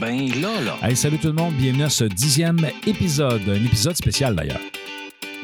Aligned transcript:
Ben 0.00 0.28
là, 0.40 0.60
là. 0.60 0.76
Hey, 0.82 0.96
salut 0.96 1.18
tout 1.18 1.28
le 1.28 1.34
monde, 1.34 1.54
bienvenue 1.54 1.84
à 1.84 1.90
ce 1.90 2.04
dixième 2.04 2.58
épisode, 2.86 3.42
un 3.48 3.64
épisode 3.64 3.96
spécial 3.96 4.34
d'ailleurs. 4.34 4.60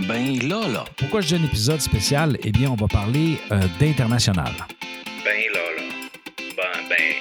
Ben 0.08 0.38
là, 0.48 0.66
là. 0.66 0.84
Pourquoi 0.96 1.20
je 1.20 1.28
dis 1.28 1.34
un 1.34 1.44
épisode 1.44 1.80
spécial? 1.80 2.36
Eh 2.42 2.50
bien, 2.50 2.70
on 2.70 2.74
va 2.74 2.88
parler 2.88 3.38
euh, 3.52 3.60
d'international. 3.78 4.52
Ben 5.24 5.42
là, 5.54 5.60
là. 5.76 5.82
Ben, 6.56 6.88
ben. 6.88 7.14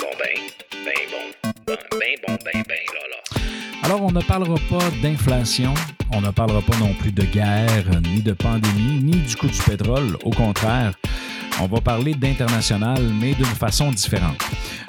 Bon, 0.00 0.06
ben. 0.18 0.40
Ben 0.84 0.94
bon. 1.10 1.52
Ben, 1.66 1.76
ben 1.90 2.14
bon, 2.26 2.38
ben, 2.44 2.62
ben 2.66 2.78
là, 2.94 3.00
là. 3.10 3.40
Alors, 3.82 4.02
on 4.02 4.12
ne 4.12 4.22
parlera 4.22 4.56
pas 4.70 4.90
d'inflation, 5.02 5.74
on 6.12 6.20
ne 6.20 6.30
parlera 6.30 6.62
pas 6.62 6.76
non 6.78 6.94
plus 6.94 7.12
de 7.12 7.22
guerre, 7.22 7.84
ni 8.02 8.22
de 8.22 8.32
pandémie, 8.32 9.02
ni 9.02 9.16
du 9.16 9.36
coût 9.36 9.48
du 9.48 9.62
pétrole. 9.62 10.16
Au 10.24 10.30
contraire, 10.30 10.94
on 11.60 11.66
va 11.66 11.80
parler 11.80 12.14
d'international, 12.14 13.02
mais 13.20 13.34
d'une 13.34 13.44
façon 13.44 13.90
différente. 13.90 14.38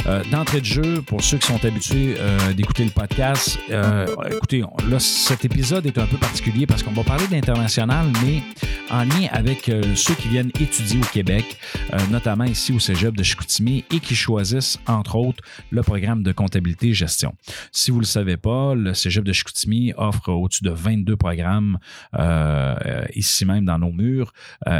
Euh, 0.05 0.23
D'entrée 0.31 0.59
de 0.61 0.66
jeu, 0.66 1.02
pour 1.02 1.21
ceux 1.21 1.38
qui 1.38 1.47
sont 1.47 1.63
habitués 1.66 2.16
euh, 2.17 2.54
d'écouter 2.54 2.84
le 2.84 2.91
podcast, 2.91 3.59
euh, 3.71 4.05
écoutez, 4.31 4.63
là, 4.90 4.99
cet 4.99 5.45
épisode 5.45 5.85
est 5.85 5.98
un 5.98 6.05
peu 6.05 6.17
particulier 6.17 6.66
parce 6.66 6.84
qu'on 6.84 6.91
va 6.91 7.03
parler 7.03 7.27
d'international, 7.27 8.05
mais 8.23 8.41
en 8.90 9.04
lien 9.04 9.27
avec 9.32 9.70
euh, 9.70 9.96
ceux 9.96 10.14
qui 10.16 10.27
viennent 10.27 10.52
étudier 10.59 11.00
au 11.00 11.05
Québec, 11.05 11.58
euh, 11.94 11.98
notamment 12.09 12.46
ici 12.46 12.73
au 12.73 12.80
Cégep 12.80 13.16
de 13.16 13.23
Chicoutimi, 13.23 13.84
et 13.91 14.00
qui 14.00 14.16
choisissent, 14.16 14.80
entre 14.88 15.16
autres, 15.16 15.44
le 15.70 15.84
programme 15.84 16.23
de 16.23 16.32
comptabilité 16.32 16.90
et 16.90 16.94
gestion. 16.94 17.34
Si 17.72 17.91
vous 17.91 17.98
ne 17.98 18.04
le 18.04 18.08
savez 18.08 18.38
pas, 18.38 18.76
le 18.76 18.94
Cégep 18.94 19.23
de 19.23 19.34
Chicoutimi 19.34 19.94
offre 19.98 20.30
au-dessus 20.30 20.63
de 20.63 20.72
22 20.72 21.16
programmes 21.18 21.77
euh, 22.18 22.76
ici 23.16 23.46
même 23.46 23.66
dans 23.66 23.80
nos 23.80 23.91
murs, 23.91 24.34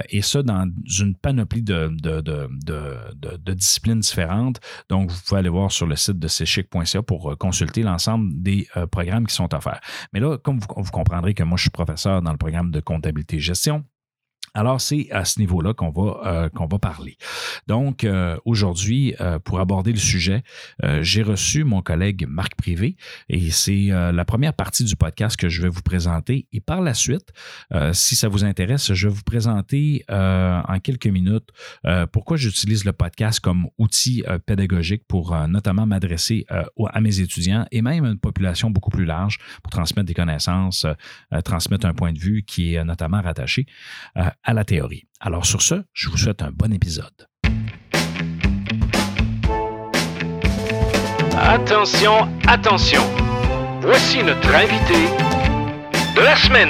et 0.10 0.22
ça 0.22 0.44
dans 0.44 0.70
une 1.00 1.16
panoplie 1.16 1.62
de, 1.62 1.90
disciplines 3.54 4.00
différentes. 4.00 4.60
Donc, 4.90 5.12
vous 5.12 5.20
pouvez 5.26 5.40
aller 5.40 5.50
voir 5.50 5.72
sur 5.72 5.86
le 5.86 5.96
site 5.96 6.20
de 6.20 6.28
cchic.ca 6.28 7.02
pour 7.02 7.38
consulter 7.38 7.84
l'ensemble 7.84 8.32
des 8.42 8.68
programmes 8.92 9.28
qui 9.28 9.36
sont 9.36 9.54
offerts. 9.54 9.82
Mais 10.14 10.20
là, 10.20 10.38
comme 10.38 10.60
vous, 10.60 10.68
vous 10.76 10.92
comprendrez 10.92 11.34
que 11.34 11.44
moi, 11.44 11.58
je 11.58 11.64
suis 11.64 11.70
professeur 11.70 12.22
dans 12.22 12.32
le 12.32 12.38
programme 12.38 12.72
de 12.72 12.80
comptabilité 12.80 13.38
et 13.38 13.40
gestion. 13.40 13.84
Alors, 14.58 14.82
c'est 14.82 15.08
à 15.12 15.24
ce 15.24 15.40
niveau-là 15.40 15.76
qu'on 15.76 15.92
va, 15.92 16.20
euh, 16.26 16.50
qu'on 16.50 16.66
va 16.66 16.80
parler. 16.80 17.16
Donc, 17.68 18.04
euh, 18.04 18.38
aujourd'hui, 18.44 19.14
euh, 19.22 19.38
pour 19.38 19.60
aborder 19.60 19.92
le 19.92 20.00
sujet, 20.00 20.42
j'ai 21.02 21.22
reçu 21.22 21.64
mon 21.64 21.84
collègue 21.84 22.26
Marc 22.28 22.56
Privé 22.56 22.96
et 23.30 23.52
c'est 23.52 23.88
la 23.90 24.26
première 24.26 24.54
partie 24.54 24.84
du 24.84 24.96
podcast 24.96 25.38
que 25.38 25.50
je 25.50 25.62
vais 25.62 25.70
vous 25.70 25.82
présenter. 25.82 26.48
Et 26.54 26.60
par 26.60 26.82
la 26.82 26.94
suite, 26.94 27.32
si 27.92 28.16
ça 28.16 28.30
vous 28.30 28.44
intéresse, 28.44 28.94
je 28.94 29.08
vais 29.08 29.14
vous 29.14 29.24
présenter 29.24 30.04
en 30.10 30.80
quelques 30.82 31.08
minutes 31.08 31.50
pourquoi 32.12 32.38
j'utilise 32.38 32.86
le 32.86 32.94
podcast 32.94 33.40
comme 33.40 33.68
outil 33.78 34.24
pédagogique 34.46 35.04
pour 35.08 35.36
notamment 35.48 35.86
m'adresser 35.86 36.46
à 36.50 37.02
mes 37.02 37.20
étudiants 37.20 37.66
et 37.72 37.82
même 37.82 38.06
à 38.06 38.10
une 38.10 38.20
population 38.20 38.70
beaucoup 38.70 38.92
plus 38.92 39.06
large 39.06 39.40
pour 39.64 39.72
transmettre 39.72 40.08
des 40.08 40.14
connaissances, 40.14 40.86
transmettre 41.44 41.86
un 41.86 41.94
point 41.94 42.14
de 42.14 42.20
vue 42.20 42.44
qui 42.44 42.76
est 42.76 42.84
notamment 42.84 43.22
rattaché 43.22 43.66
à 44.48 44.54
la 44.54 44.64
théorie. 44.64 45.04
Alors 45.20 45.46
sur 45.46 45.62
ce, 45.62 45.84
je 45.94 46.10
vous 46.10 46.18
souhaite 46.18 46.42
un 46.42 46.52
bon 46.52 46.74
épisode. 46.74 47.28
Attention, 51.38 52.28
attention. 52.48 53.02
Voici 53.82 54.24
notre 54.24 54.50
invité 54.56 55.06
de 56.16 56.22
la 56.22 56.36
semaine. 56.36 56.70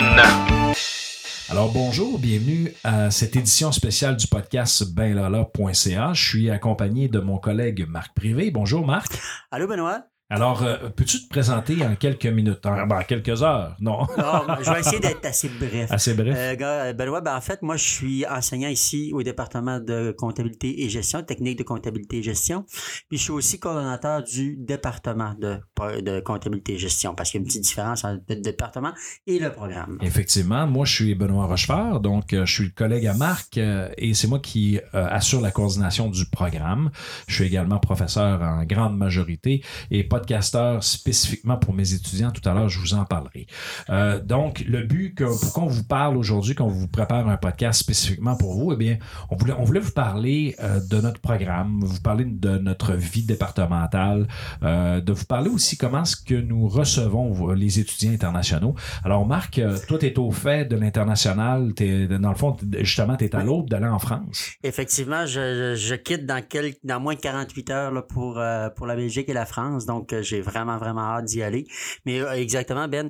Alors 1.50 1.72
bonjour, 1.72 2.20
bienvenue 2.20 2.73
à 2.83 3.11
cette 3.11 3.36
édition 3.36 3.72
spéciale 3.72 4.17
du 4.17 4.28
podcast 4.28 4.83
benlala.ca. 4.94 6.14
Je 6.14 6.28
suis 6.28 6.50
accompagné 6.50 7.08
de 7.08 7.20
mon 7.20 7.38
collègue 7.38 7.86
Marc 7.88 8.14
Privé. 8.16 8.52
Bonjour 8.52 8.86
Marc. 8.86 9.14
Allô, 9.52 9.67
Benoît? 9.67 10.03
Alors, 10.30 10.61
euh, 10.61 10.89
peux-tu 10.94 11.23
te 11.23 11.30
présenter 11.30 11.86
en 11.86 11.95
quelques 11.95 12.25
minutes, 12.25 12.66
en, 12.66 12.86
ben, 12.86 12.97
en 12.97 13.03
quelques 13.03 13.42
heures? 13.44 13.78
Non, 13.80 14.00
Non, 14.17 14.45
ben, 14.45 14.58
je 14.61 14.72
vais 14.72 14.80
essayer 14.81 15.00
d'être 15.00 15.25
assez 15.25 15.47
bref. 15.47 15.89
assez 15.89 16.14
bref. 16.14 16.36
Euh, 16.38 16.56
gars, 16.58 16.92
Benoît, 16.92 17.22
ben, 17.22 17.36
en 17.36 17.39
fait, 17.39 17.61
moi, 17.61 17.77
je 17.77 17.83
suis 17.86 18.26
enseignant 18.27 18.67
ici 18.67 19.11
au 19.14 19.23
département 19.23 19.80
de 19.80 20.14
comptabilité 20.17 20.83
et 20.83 20.89
gestion, 20.89 21.23
technique 21.23 21.58
de 21.60 21.64
comptabilité 21.64 22.17
et 22.17 22.23
gestion. 22.23 22.66
Puis, 23.08 23.17
je 23.17 23.23
suis 23.23 23.32
aussi 23.32 23.58
coordonnateur 23.60 24.21
du 24.21 24.58
département 24.58 25.33
de, 25.39 25.60
de 26.02 26.20
comptabilité 26.20 26.73
et 26.73 26.77
gestion, 26.77 27.16
parce 27.16 27.32
qu'il 27.32 27.39
y 27.39 27.42
a 27.42 27.43
une 27.43 27.48
petite 27.48 27.64
différence 27.64 28.04
entre 28.04 28.21
le 28.27 28.36
département 28.42 28.92
et 29.27 29.39
le 29.39 29.52
programme. 29.52 29.98
Effectivement, 30.02 30.67
moi 30.67 30.86
je 30.86 30.93
suis 30.93 31.16
Benoît 31.16 31.45
Rochefort, 31.45 31.99
donc 32.02 32.33
euh, 32.33 32.45
je 32.45 32.54
suis 32.54 32.64
le 32.66 32.71
collègue 32.71 33.05
à 33.08 33.14
Marc 33.14 33.58
euh, 33.58 33.89
et 33.98 34.14
c'est 34.14 34.27
moi 34.27 34.39
qui 34.39 34.77
euh, 34.77 35.08
assure 35.10 35.42
la 35.42 35.52
coordination 35.52 36.10
du 36.10 36.26
programme. 36.26 36.92
Je 37.27 37.36
suis 37.36 37.45
également 37.45 37.80
professeur 37.80 38.42
en 38.42 38.64
grande 38.66 38.98
majorité 38.98 39.64
et 39.92 40.04
podcasteur 40.17 40.83
spécifiquement 40.83 41.58
pour 41.58 41.73
mes 41.73 41.94
étudiants. 41.94 42.32
Tout 42.32 42.48
à 42.50 42.54
l'heure, 42.54 42.70
je 42.70 42.80
vous 42.80 42.94
en 42.95 43.05
parlerai. 43.05 43.45
Euh, 43.92 44.20
donc, 44.20 44.64
le 44.67 44.82
but 44.83 45.14
que, 45.14 45.26
pourquoi 45.26 45.64
on 45.64 45.67
vous 45.67 45.83
parle 45.83 46.17
aujourd'hui, 46.17 46.55
qu'on 46.55 46.67
vous 46.67 46.88
prépare 46.88 47.30
un 47.30 47.38
podcast 47.38 47.80
spécifiquement 47.82 48.36
pour 48.36 48.55
vous, 48.55 48.73
eh 48.73 48.76
bien, 48.76 48.98
on 49.30 49.36
voulait, 49.36 49.54
on 49.60 49.64
voulait 49.64 49.80
vous 49.80 49.92
parler 49.92 50.55
euh, 50.64 50.80
de 50.89 51.00
notre 51.02 51.20
programme, 51.22 51.80
vous 51.83 52.02
parler 52.02 52.26
de 52.26 52.58
notre 52.58 52.94
vie 52.94 53.23
départementale, 53.23 54.28
euh, 54.64 55.02
de 55.02 55.14
vous 55.14 55.26
parler 55.26 55.50
aussi 55.50 55.78
comment 55.78 56.02
est-ce 56.02 56.16
que 56.17 56.34
nous 56.36 56.67
recevons 56.67 57.52
les 57.54 57.80
étudiants 57.80 58.11
internationaux. 58.14 58.73
Alors, 59.04 59.26
Marc, 59.28 59.61
toi, 59.88 59.99
tu 59.99 60.08
es 60.08 60.17
au 60.17 60.32
fait 60.32 60.66
de 60.66 60.76
l'international. 60.76 61.73
T'es- 61.76 62.08
Dans 62.08 62.30
le 62.30 62.36
fond, 62.36 62.58
justement, 62.80 63.16
tu 63.17 63.26
es 63.26 63.36
à 63.36 63.44
l'aube 63.44 63.70
d'aller 63.70 63.86
en 63.86 63.99
France. 63.99 64.52
Effectivement, 64.64 65.26
je, 65.28 65.95
quitte 65.95 66.26
dans, 66.26 66.42
quel, 66.48 66.73
dans 66.84 66.99
moins 66.99 67.14
de 67.14 67.20
48 67.20 67.70
heures 67.70 67.92
là, 67.92 68.02
pour, 68.02 68.42
pour 68.76 68.88
la 68.88 68.95
Belgique 68.95 69.30
et 69.30 69.34
la 69.34 69.45
France. 69.45 69.86
Donc, 69.86 70.07
euh, 70.14 70.22
j'ai 70.22 70.42
vraiment, 70.42 70.78
vraiment 70.78 71.02
hâte 71.02 71.26
d'y 71.26 71.42
aller. 71.44 71.68
Mais 72.06 72.22
euh, 72.22 72.32
exactement, 72.34 72.88
Ben, 72.88 73.10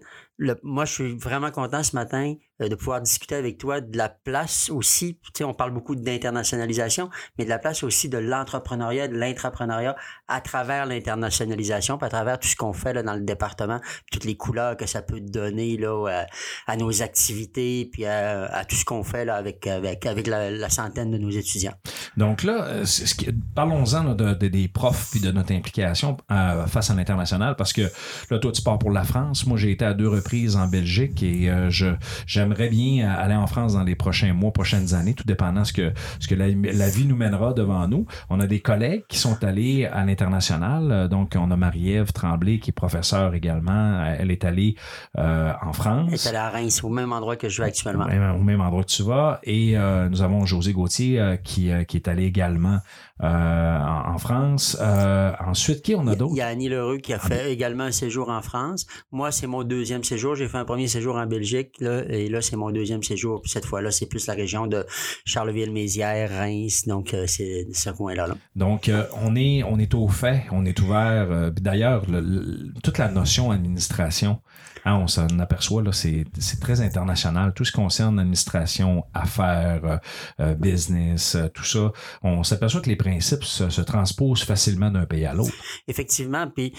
moi, 0.64 0.86
je 0.86 0.94
suis 0.94 1.18
vraiment 1.18 1.52
content 1.52 1.84
ce 1.84 1.96
matin 1.96 2.36
euh, 2.62 2.70
de 2.70 2.76
pouvoir 2.76 3.02
discuter 3.02 3.36
avec 3.36 3.58
toi 3.58 3.82
de 3.82 3.98
la 3.98 4.10
place 4.10 4.70
aussi. 4.70 5.20
Tu 5.24 5.32
sais, 5.38 5.44
on 5.44 5.54
parle 5.54 5.72
beaucoup 5.72 5.96
d'internationalisation, 5.96 7.10
mais 7.38 7.46
de 7.46 7.50
la 7.50 7.60
place 7.60 7.84
aussi 7.84 8.08
de 8.08 8.18
l'entrepreneuriat, 8.18 9.08
de 9.08 9.16
l'intrapreneuriat 9.16 9.96
à 10.28 10.42
travers 10.42 10.86
l'internationalisation, 10.86 11.98
à 11.98 12.10
travers 12.10 12.40
tout 12.40 12.48
ce 12.48 12.56
qu'on 12.56 12.74
fait 12.74 12.94
là, 12.94 13.04
dans 13.04 13.16
le 13.16 13.22
département, 13.22 13.80
toutes 14.12 14.26
les 14.26 14.38
couleurs 14.38 14.78
que 14.78 14.86
ça 14.86 15.02
peut 15.02 15.20
donner 15.20 15.78
là, 15.78 16.08
euh, 16.08 16.24
à 16.68 16.78
nos 16.78 17.02
activités, 17.02 17.90
puis 17.92 18.06
à, 18.06 18.64
tout 18.68 18.76
ce 18.76 18.86
qu'on 18.86 19.04
fait 19.04 19.26
là, 19.26 19.36
avec, 19.36 19.66
avec, 19.66 20.06
avec 20.06 20.28
la, 20.28 20.70
centaine 20.70 21.12
de 21.12 21.18
nos 21.18 21.30
étudiants. 21.30 21.74
Donc 22.16 22.44
là, 22.44 22.66
euh, 22.66 22.86
parlons-en 23.56 24.14
de, 24.14 24.34
de- 24.34 24.48
des 24.48 24.68
profs 24.68 25.10
puis 25.12 25.20
de 25.20 25.32
notre 25.32 25.54
implication 25.54 26.18
face 26.68 26.90
à 26.90 26.94
l'international 26.94 27.56
parce 27.56 27.74
que 27.74 27.90
là, 28.30 28.40
toi, 28.40 28.52
tu 28.52 28.62
pars 28.62 28.80
pour 28.80 28.92
la 28.92 29.04
France. 29.04 29.46
Moi, 29.46 29.58
j'ai 29.58 29.72
été 29.72 29.86
à 29.86 29.94
deux 29.94 30.08
reprises 30.08 30.27
en 30.56 30.68
Belgique 30.68 31.24
et 31.24 31.50
euh, 31.50 31.70
je 31.70 31.88
j'aimerais 32.26 32.70
bien 32.70 33.10
aller 33.10 33.36
en 33.36 33.48
France 33.48 33.74
dans 33.74 33.84
les 33.84 33.96
prochains 33.96 34.34
mois, 34.34 34.52
prochaines 34.52 34.94
années, 34.94 35.14
tout 35.14 35.24
dépendant 35.26 35.64
ce 35.64 35.74
que 35.74 35.94
ce 36.20 36.28
que 36.28 36.36
la, 36.36 36.48
la 36.48 36.90
vie 36.90 37.06
nous 37.06 37.16
mènera 37.16 37.54
devant 37.54 37.88
nous. 37.88 38.06
On 38.30 38.40
a 38.40 38.48
des 38.48 38.60
collègues 38.60 39.04
qui 39.08 39.18
sont 39.18 39.44
allés 39.44 39.86
à 39.86 40.04
l'international. 40.06 40.92
Euh, 40.92 41.08
Donc, 41.08 41.36
on 41.38 41.50
a 41.52 41.56
Marie-Ève 41.56 42.12
Tremblay 42.12 42.60
qui 42.60 42.70
est 42.72 42.74
professeure 42.74 43.34
également. 43.34 43.72
Euh, 44.04 44.16
Elle 44.20 44.32
est 44.32 44.44
allée 44.46 44.76
euh, 45.18 45.52
en 45.62 45.74
France. 45.74 46.10
Elle 46.12 46.16
est 46.16 46.28
allée 46.28 46.38
à 46.38 46.50
Reims, 46.50 46.84
au 46.84 46.90
même 46.90 47.14
endroit 47.14 47.36
que 47.36 47.50
je 47.50 47.62
vais 47.62 47.68
actuellement. 47.70 48.06
Au 48.06 48.08
même, 48.08 48.36
au 48.36 48.44
même 48.44 48.62
endroit 48.62 48.84
que 48.84 48.90
tu 48.90 49.04
vas. 49.04 49.40
Et 49.44 49.78
euh, 49.78 50.10
nous 50.10 50.22
avons 50.22 50.46
José 50.46 50.74
Gauthier 50.74 51.20
euh, 51.20 51.36
qui, 51.38 51.72
euh, 51.72 51.84
qui 51.84 51.98
est 51.98 52.08
allé 52.08 52.26
également 52.26 52.80
euh, 53.24 53.80
en, 53.80 54.14
en 54.14 54.18
France. 54.18 54.78
Euh, 54.82 55.32
ensuite, 55.46 55.82
qui 55.82 55.96
on 55.96 56.08
a 56.08 56.14
Il 56.14 56.18
d'autres? 56.18 56.36
y 56.36 56.42
a 56.42 56.48
Annie 56.48 56.70
Leroux 56.70 56.98
qui 56.98 57.14
a 57.14 57.20
fait 57.20 57.52
également 57.52 57.86
un 57.86 57.92
séjour 57.92 58.30
en 58.30 58.42
France. 58.42 58.86
Moi, 59.12 59.32
c'est 59.32 59.48
mon 59.48 59.64
deuxième 59.64 60.04
séjour. 60.04 60.17
J'ai 60.36 60.48
fait 60.48 60.58
un 60.58 60.66
premier 60.66 60.88
séjour 60.88 61.16
en 61.16 61.26
Belgique, 61.28 61.76
là, 61.80 62.04
et 62.10 62.28
là, 62.30 62.42
c'est 62.42 62.56
mon 62.56 62.72
deuxième 62.72 63.04
séjour. 63.04 63.42
Puis 63.42 63.52
cette 63.52 63.66
fois-là, 63.66 63.92
c'est 63.92 64.08
plus 64.08 64.26
la 64.28 64.34
région 64.34 64.68
de 64.68 64.86
Charleville-Mézières, 65.26 66.30
Reims, 66.32 66.86
donc 66.88 67.14
euh, 67.14 67.26
c'est 67.28 67.68
ce 67.74 67.90
coin-là. 67.92 68.28
là. 68.28 68.36
Donc, 68.56 68.90
euh, 68.90 69.04
on, 69.22 69.36
est, 69.36 69.64
on 69.64 69.78
est 69.80 69.94
au 69.94 70.08
fait, 70.08 70.44
on 70.52 70.66
est 70.66 70.80
ouvert. 70.80 71.28
euh, 71.32 71.50
D'ailleurs, 71.52 72.10
le- 72.10 72.20
le- 72.22 72.74
toute 72.84 72.98
la 72.98 73.10
notion 73.10 73.52
administration, 73.52 74.42
hein, 74.86 74.96
on 75.02 75.08
s'en 75.08 75.28
aperçoit, 75.40 75.84
là, 75.84 75.92
c'est 75.92 76.26
très 76.60 76.82
international. 76.82 77.54
Tout 77.54 77.66
ce 77.66 77.72
qui 77.72 77.78
concerne 77.78 78.20
administration, 78.20 79.04
affaires, 79.14 80.00
euh, 80.40 80.56
business, 80.56 81.38
tout 81.54 81.64
ça, 81.64 81.92
on 82.24 82.44
s'aperçoit 82.44 82.82
que 82.82 82.90
les 82.90 82.96
principes 82.96 83.44
se, 83.44 83.70
se 83.70 83.82
transposent 83.82 84.44
facilement 84.44 84.90
d'un 84.92 85.06
pays 85.06 85.26
à 85.26 85.34
l'autre. 85.34 85.54
Effectivement, 85.88 86.48
puis 86.50 86.74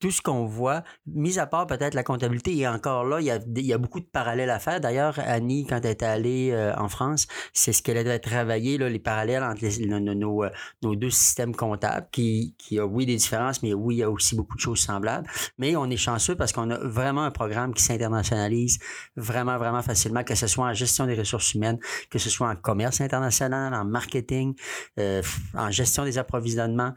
tout 0.00 0.10
ce 0.10 0.20
qu'on 0.20 0.46
voit, 0.46 0.82
mis 1.06 1.38
à 1.38 1.46
part 1.46 1.66
peut-être 1.66 1.94
la 1.94 2.02
comptabilité, 2.02 2.25
et 2.46 2.68
encore 2.68 3.04
là, 3.04 3.20
il 3.20 3.26
y 3.26 3.72
a, 3.72 3.78
beaucoup 3.78 4.00
de 4.00 4.06
parallèles 4.06 4.50
à 4.50 4.58
faire. 4.58 4.80
D'ailleurs, 4.80 5.18
Annie, 5.18 5.66
quand 5.66 5.80
elle 5.84 5.90
est 5.90 6.02
allée 6.02 6.50
euh, 6.52 6.74
en 6.76 6.88
France, 6.88 7.26
c'est 7.52 7.72
ce 7.72 7.82
qu'elle 7.82 8.06
a 8.08 8.18
travaillé, 8.18 8.78
là, 8.78 8.88
les 8.88 8.98
parallèles 8.98 9.42
entre 9.42 9.64
euh, 9.64 10.50
nos 10.82 10.96
deux 10.96 11.10
systèmes 11.10 11.54
comptables, 11.54 12.08
qui, 12.12 12.54
qui 12.58 12.78
a, 12.78 12.86
oui, 12.86 13.06
des 13.06 13.16
différences, 13.16 13.62
mais 13.62 13.74
oui, 13.74 13.96
il 13.96 13.98
y 13.98 14.02
a 14.02 14.10
aussi 14.10 14.34
beaucoup 14.34 14.56
de 14.56 14.60
choses 14.60 14.80
semblables. 14.80 15.28
Mais 15.58 15.76
on 15.76 15.88
est 15.90 15.96
chanceux 15.96 16.36
parce 16.36 16.52
qu'on 16.52 16.70
a 16.70 16.78
vraiment 16.78 17.22
un 17.22 17.30
programme 17.30 17.74
qui 17.74 17.82
s'internationalise 17.82 18.78
vraiment, 19.16 19.58
vraiment 19.58 19.82
facilement, 19.82 20.24
que 20.24 20.34
ce 20.34 20.46
soit 20.46 20.66
en 20.66 20.74
gestion 20.74 21.06
des 21.06 21.14
ressources 21.14 21.54
humaines, 21.54 21.78
que 22.10 22.18
ce 22.18 22.30
soit 22.30 22.48
en 22.48 22.56
commerce 22.56 23.00
international, 23.00 23.74
en 23.74 23.84
marketing, 23.84 24.54
euh, 24.98 25.22
en 25.54 25.70
gestion 25.70 26.04
des 26.04 26.18
approvisionnements 26.18 26.92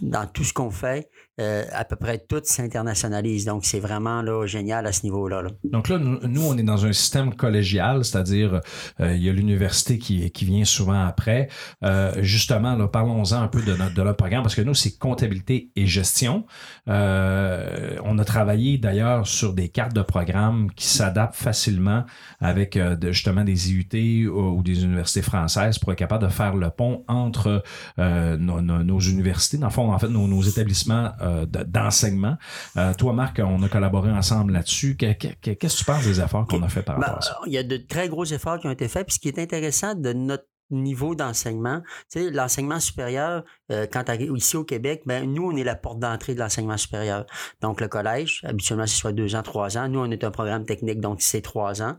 dans 0.00 0.26
tout 0.26 0.44
ce 0.44 0.52
qu'on 0.52 0.70
fait, 0.70 1.10
euh, 1.40 1.64
à 1.72 1.84
peu 1.84 1.96
près 1.96 2.18
tout 2.18 2.40
s'internationalise. 2.44 3.44
Donc, 3.46 3.64
c'est 3.64 3.80
vraiment 3.80 4.22
génial 4.46 4.86
à 4.86 4.92
ce 4.92 5.04
niveau-là. 5.04 5.42
là. 5.42 5.50
Donc 5.64 5.88
là, 5.88 5.98
nous, 5.98 6.18
nous, 6.26 6.42
on 6.42 6.56
est 6.56 6.62
dans 6.62 6.84
un 6.84 6.92
système 6.92 7.34
collégial, 7.34 8.04
c'est-à-dire 8.04 8.60
euh, 9.00 9.14
il 9.14 9.22
y 9.22 9.28
a 9.28 9.32
l'université 9.32 9.98
qui, 9.98 10.44
vient 10.44 10.64
souvent 10.64 11.04
après. 11.04 11.48
Euh, 11.84 12.12
justement, 12.20 12.86
parlons-en 12.88 13.42
un 13.42 13.48
peu 13.48 13.62
de 13.62 13.74
notre, 13.74 14.12
programme, 14.12 14.42
parce 14.42 14.54
que 14.54 14.62
nous, 14.62 14.74
c'est 14.74 14.98
comptabilité 14.98 15.70
et 15.76 15.86
gestion. 15.86 16.44
Euh, 16.88 17.96
on 18.04 18.18
a 18.18 18.24
travaillé 18.24 18.78
d'ailleurs 18.78 19.26
sur 19.26 19.52
des 19.52 19.68
cartes 19.68 19.94
de 19.94 20.02
programme 20.02 20.70
qui 20.72 20.86
s'adaptent 20.86 21.36
facilement 21.36 22.04
avec 22.40 22.78
justement 23.10 23.44
des 23.44 23.72
IUT 23.72 24.28
ou, 24.28 24.62
des 24.62 24.84
universités 24.84 25.22
françaises 25.22 25.78
pour 25.78 25.92
être 25.92 25.98
capable 25.98 26.24
de 26.24 26.30
faire 26.30 26.56
le 26.56 26.70
pont 26.70 27.04
entre 27.08 27.62
nos, 27.98 29.00
universités, 29.00 29.58
dans 29.58 29.68
le 29.68 29.72
fond, 29.72 29.92
en 29.92 29.98
fait, 29.98 30.08
nos, 30.08 30.42
établissements 30.42 31.12
d'enseignement. 31.46 32.36
Euh, 32.76 32.94
toi, 32.94 33.12
Marc, 33.12 33.40
on 33.44 33.62
a 33.62 33.68
collaboré 33.68 34.10
ensemble 34.10 34.52
là-dessus. 34.52 34.96
Que- 34.96 35.12
que- 35.12 35.28
que- 35.40 35.50
Qu'est-ce 35.52 35.74
que 35.74 35.78
tu 35.80 35.84
penses 35.84 36.04
des 36.04 36.20
efforts 36.20 36.46
qu'on 36.46 36.62
a 36.62 36.68
fait 36.68 36.82
par 36.82 36.96
Ben, 36.98 37.06
rapport 37.06 37.18
à 37.18 37.22
ça? 37.22 37.38
il 37.46 37.52
y 37.52 37.58
a 37.58 37.62
de 37.62 37.76
très 37.76 38.08
gros 38.08 38.24
efforts 38.24 38.58
qui 38.58 38.66
ont 38.66 38.70
été 38.70 38.88
faits. 38.88 39.06
Puis 39.06 39.14
ce 39.14 39.18
qui 39.20 39.28
est 39.28 39.38
intéressant 39.38 39.94
de 39.94 40.12
notre 40.12 40.44
niveau 40.74 41.14
d'enseignement, 41.14 41.82
tu 42.10 42.20
sais, 42.20 42.30
l'enseignement 42.30 42.80
supérieur, 42.80 43.44
euh, 43.70 43.86
quand 43.90 44.04
ici 44.20 44.56
au 44.56 44.64
Québec, 44.64 45.02
ben 45.06 45.32
nous, 45.32 45.44
on 45.44 45.56
est 45.56 45.64
la 45.64 45.74
porte 45.76 45.98
d'entrée 45.98 46.34
de 46.34 46.40
l'enseignement 46.40 46.76
supérieur. 46.76 47.26
Donc, 47.60 47.80
le 47.80 47.88
collège, 47.88 48.40
habituellement, 48.44 48.86
c'est 48.86 48.96
soit 48.96 49.12
deux 49.12 49.34
ans, 49.34 49.42
trois 49.42 49.78
ans. 49.78 49.88
Nous, 49.88 50.00
on 50.00 50.10
est 50.10 50.24
un 50.24 50.30
programme 50.30 50.64
technique, 50.64 51.00
donc 51.00 51.22
c'est 51.22 51.40
trois 51.40 51.82
ans. 51.82 51.96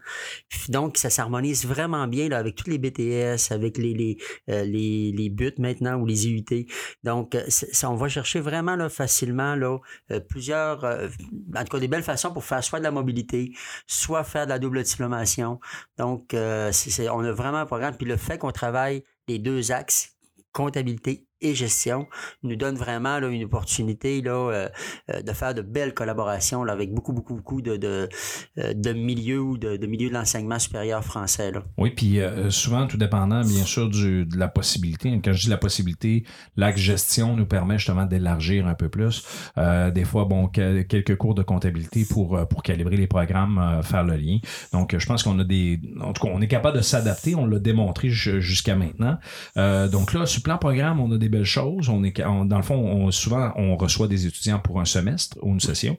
Donc, 0.69 0.97
ça 0.97 1.09
s'harmonise 1.09 1.65
vraiment 1.65 2.07
bien 2.07 2.29
là, 2.29 2.37
avec 2.37 2.55
tous 2.55 2.69
les 2.69 2.77
BTS, 2.77 3.51
avec 3.51 3.77
les, 3.77 3.93
les, 3.93 4.17
euh, 4.49 4.63
les, 4.63 5.11
les 5.15 5.29
buts 5.29 5.53
maintenant 5.57 5.95
ou 5.95 6.05
les 6.05 6.27
IUT. 6.27 6.67
Donc, 7.03 7.35
euh, 7.35 7.43
on 7.83 7.95
va 7.95 8.07
chercher 8.09 8.39
vraiment 8.39 8.75
là, 8.75 8.89
facilement 8.89 9.55
là, 9.55 9.79
euh, 10.11 10.19
plusieurs, 10.19 10.83
en 10.83 11.63
tout 11.63 11.71
cas, 11.71 11.79
des 11.79 11.87
belles 11.87 12.03
façons 12.03 12.31
pour 12.31 12.43
faire 12.43 12.63
soit 12.63 12.79
de 12.79 12.83
la 12.83 12.91
mobilité, 12.91 13.53
soit 13.87 14.23
faire 14.23 14.45
de 14.45 14.49
la 14.49 14.59
double 14.59 14.83
diplomation. 14.83 15.59
Donc, 15.97 16.35
c'est- 16.71 17.09
on 17.09 17.19
a 17.21 17.31
vraiment 17.31 17.59
un 17.59 17.65
programme. 17.65 17.95
Puis 17.95 18.05
le 18.05 18.17
fait 18.17 18.37
qu'on 18.37 18.51
les 19.27 19.39
deux 19.39 19.71
axes, 19.71 20.17
comptabilité 20.51 21.27
et 21.43 21.53
gestion, 21.53 22.07
nous 22.41 22.55
donne 22.55 22.75
vraiment 22.75 23.19
là, 23.19 23.27
une 23.27 23.43
opportunité 23.43 24.21
là, 24.21 24.31
euh, 24.31 24.69
euh, 25.11 25.21
de 25.21 25.31
faire 25.33 25.53
de 25.53 25.61
belles 25.61 25.93
collaborations 25.93 26.63
là, 26.63 26.73
avec 26.73 26.93
beaucoup, 26.93 27.13
beaucoup, 27.13 27.35
beaucoup 27.35 27.61
de, 27.61 27.77
de, 27.77 28.09
euh, 28.57 28.93
milieux 28.93 29.41
ou 29.41 29.57
de, 29.57 29.85
milieux 29.85 30.09
de 30.09 30.13
l'enseignement 30.13 30.57
supérieur 30.57 31.03
français. 31.03 31.51
Là. 31.51 31.63
Oui, 31.77 31.91
puis 31.91 32.19
souvent, 32.49 32.87
tout 32.87 32.97
dépendant, 32.97 33.41
bien 33.41 33.65
sûr, 33.65 33.89
du, 33.89 34.25
de 34.25 34.37
la 34.37 34.47
possibilité. 34.47 35.11
Quand 35.23 35.33
je 35.33 35.41
dis 35.41 35.49
la 35.49 35.57
possibilité, 35.57 36.23
l'axe 36.55 36.79
gestion 36.79 37.35
nous 37.35 37.45
permet 37.45 37.77
justement 37.77 38.05
d'élargir 38.05 38.67
un 38.67 38.75
peu 38.75 38.89
plus. 38.89 39.25
Des 39.57 40.05
fois, 40.05 40.25
bon, 40.25 40.47
que- 40.47 40.81
quelques 40.83 41.15
cours 41.17 41.35
de 41.35 41.43
comptabilité 41.43 42.05
pour, 42.09 42.47
pour 42.47 42.63
calibrer 42.63 42.97
les 42.97 43.07
programmes, 43.07 43.81
faire 43.83 44.03
le 44.03 44.15
lien. 44.15 44.39
Donc, 44.71 44.97
je 44.97 45.05
pense 45.05 45.23
qu'on 45.23 45.37
a 45.39 45.43
des... 45.43 45.81
En 45.99 46.13
tout 46.13 46.25
cas, 46.25 46.31
on 46.33 46.41
est 46.41 46.47
capable 46.47 46.77
de 46.77 46.83
s'adapter. 46.83 47.35
On 47.35 47.45
l'a 47.45 47.59
démontré 47.59 48.09
ju- 48.09 48.41
jusqu'à 48.41 48.75
maintenant. 48.75 49.17
Donc 49.55 50.13
là, 50.13 50.25
sur 50.25 50.39
le 50.39 50.43
plan 50.43 50.57
programme, 50.57 50.99
on 50.99 51.11
a 51.11 51.17
des 51.17 51.29
belles 51.33 51.43
choses. 51.45 51.89
On 51.89 52.03
est, 52.03 52.21
dans 52.21 52.57
le 52.57 52.63
fond, 52.63 52.75
on, 52.75 53.11
souvent, 53.11 53.51
on 53.55 53.75
reçoit 53.75 54.07
des 54.07 54.25
étudiants 54.25 54.59
pour 54.59 54.79
un 54.79 54.85
semestre 54.85 55.37
ou 55.41 55.49
une 55.49 55.59
session. 55.59 55.97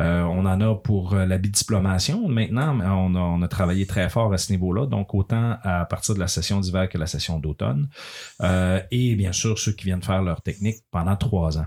Euh, 0.00 0.22
on 0.22 0.46
en 0.46 0.60
a 0.60 0.74
pour 0.74 1.14
euh, 1.14 1.26
la 1.26 1.38
bidiplomation. 1.38 2.28
Maintenant, 2.28 2.78
on 2.80 3.14
a, 3.14 3.18
on 3.18 3.42
a 3.42 3.48
travaillé 3.48 3.86
très 3.86 4.08
fort 4.08 4.32
à 4.32 4.38
ce 4.38 4.52
niveau-là, 4.52 4.86
donc 4.86 5.14
autant 5.14 5.56
à 5.62 5.84
partir 5.86 6.14
de 6.14 6.20
la 6.20 6.28
session 6.28 6.60
d'hiver 6.60 6.88
que 6.88 6.98
la 6.98 7.06
session 7.06 7.38
d'automne. 7.38 7.88
Euh, 8.42 8.80
et 8.90 9.14
bien 9.16 9.32
sûr, 9.32 9.58
ceux 9.58 9.72
qui 9.72 9.86
viennent 9.86 10.02
faire 10.02 10.22
leur 10.22 10.42
technique 10.42 10.78
pendant 10.90 11.16
trois 11.16 11.58
ans. 11.58 11.66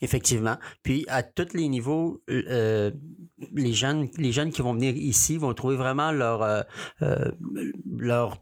Effectivement. 0.00 0.56
Puis 0.82 1.04
à 1.08 1.22
tous 1.22 1.54
les 1.54 1.68
niveaux, 1.68 2.22
les 2.26 3.72
jeunes, 3.72 4.08
les 4.18 4.32
jeunes 4.32 4.50
qui 4.50 4.60
vont 4.60 4.74
venir 4.74 4.96
ici 4.96 5.38
vont 5.38 5.54
trouver 5.54 5.76
vraiment 5.76 6.10
leur, 6.10 6.64
leur 7.86 8.38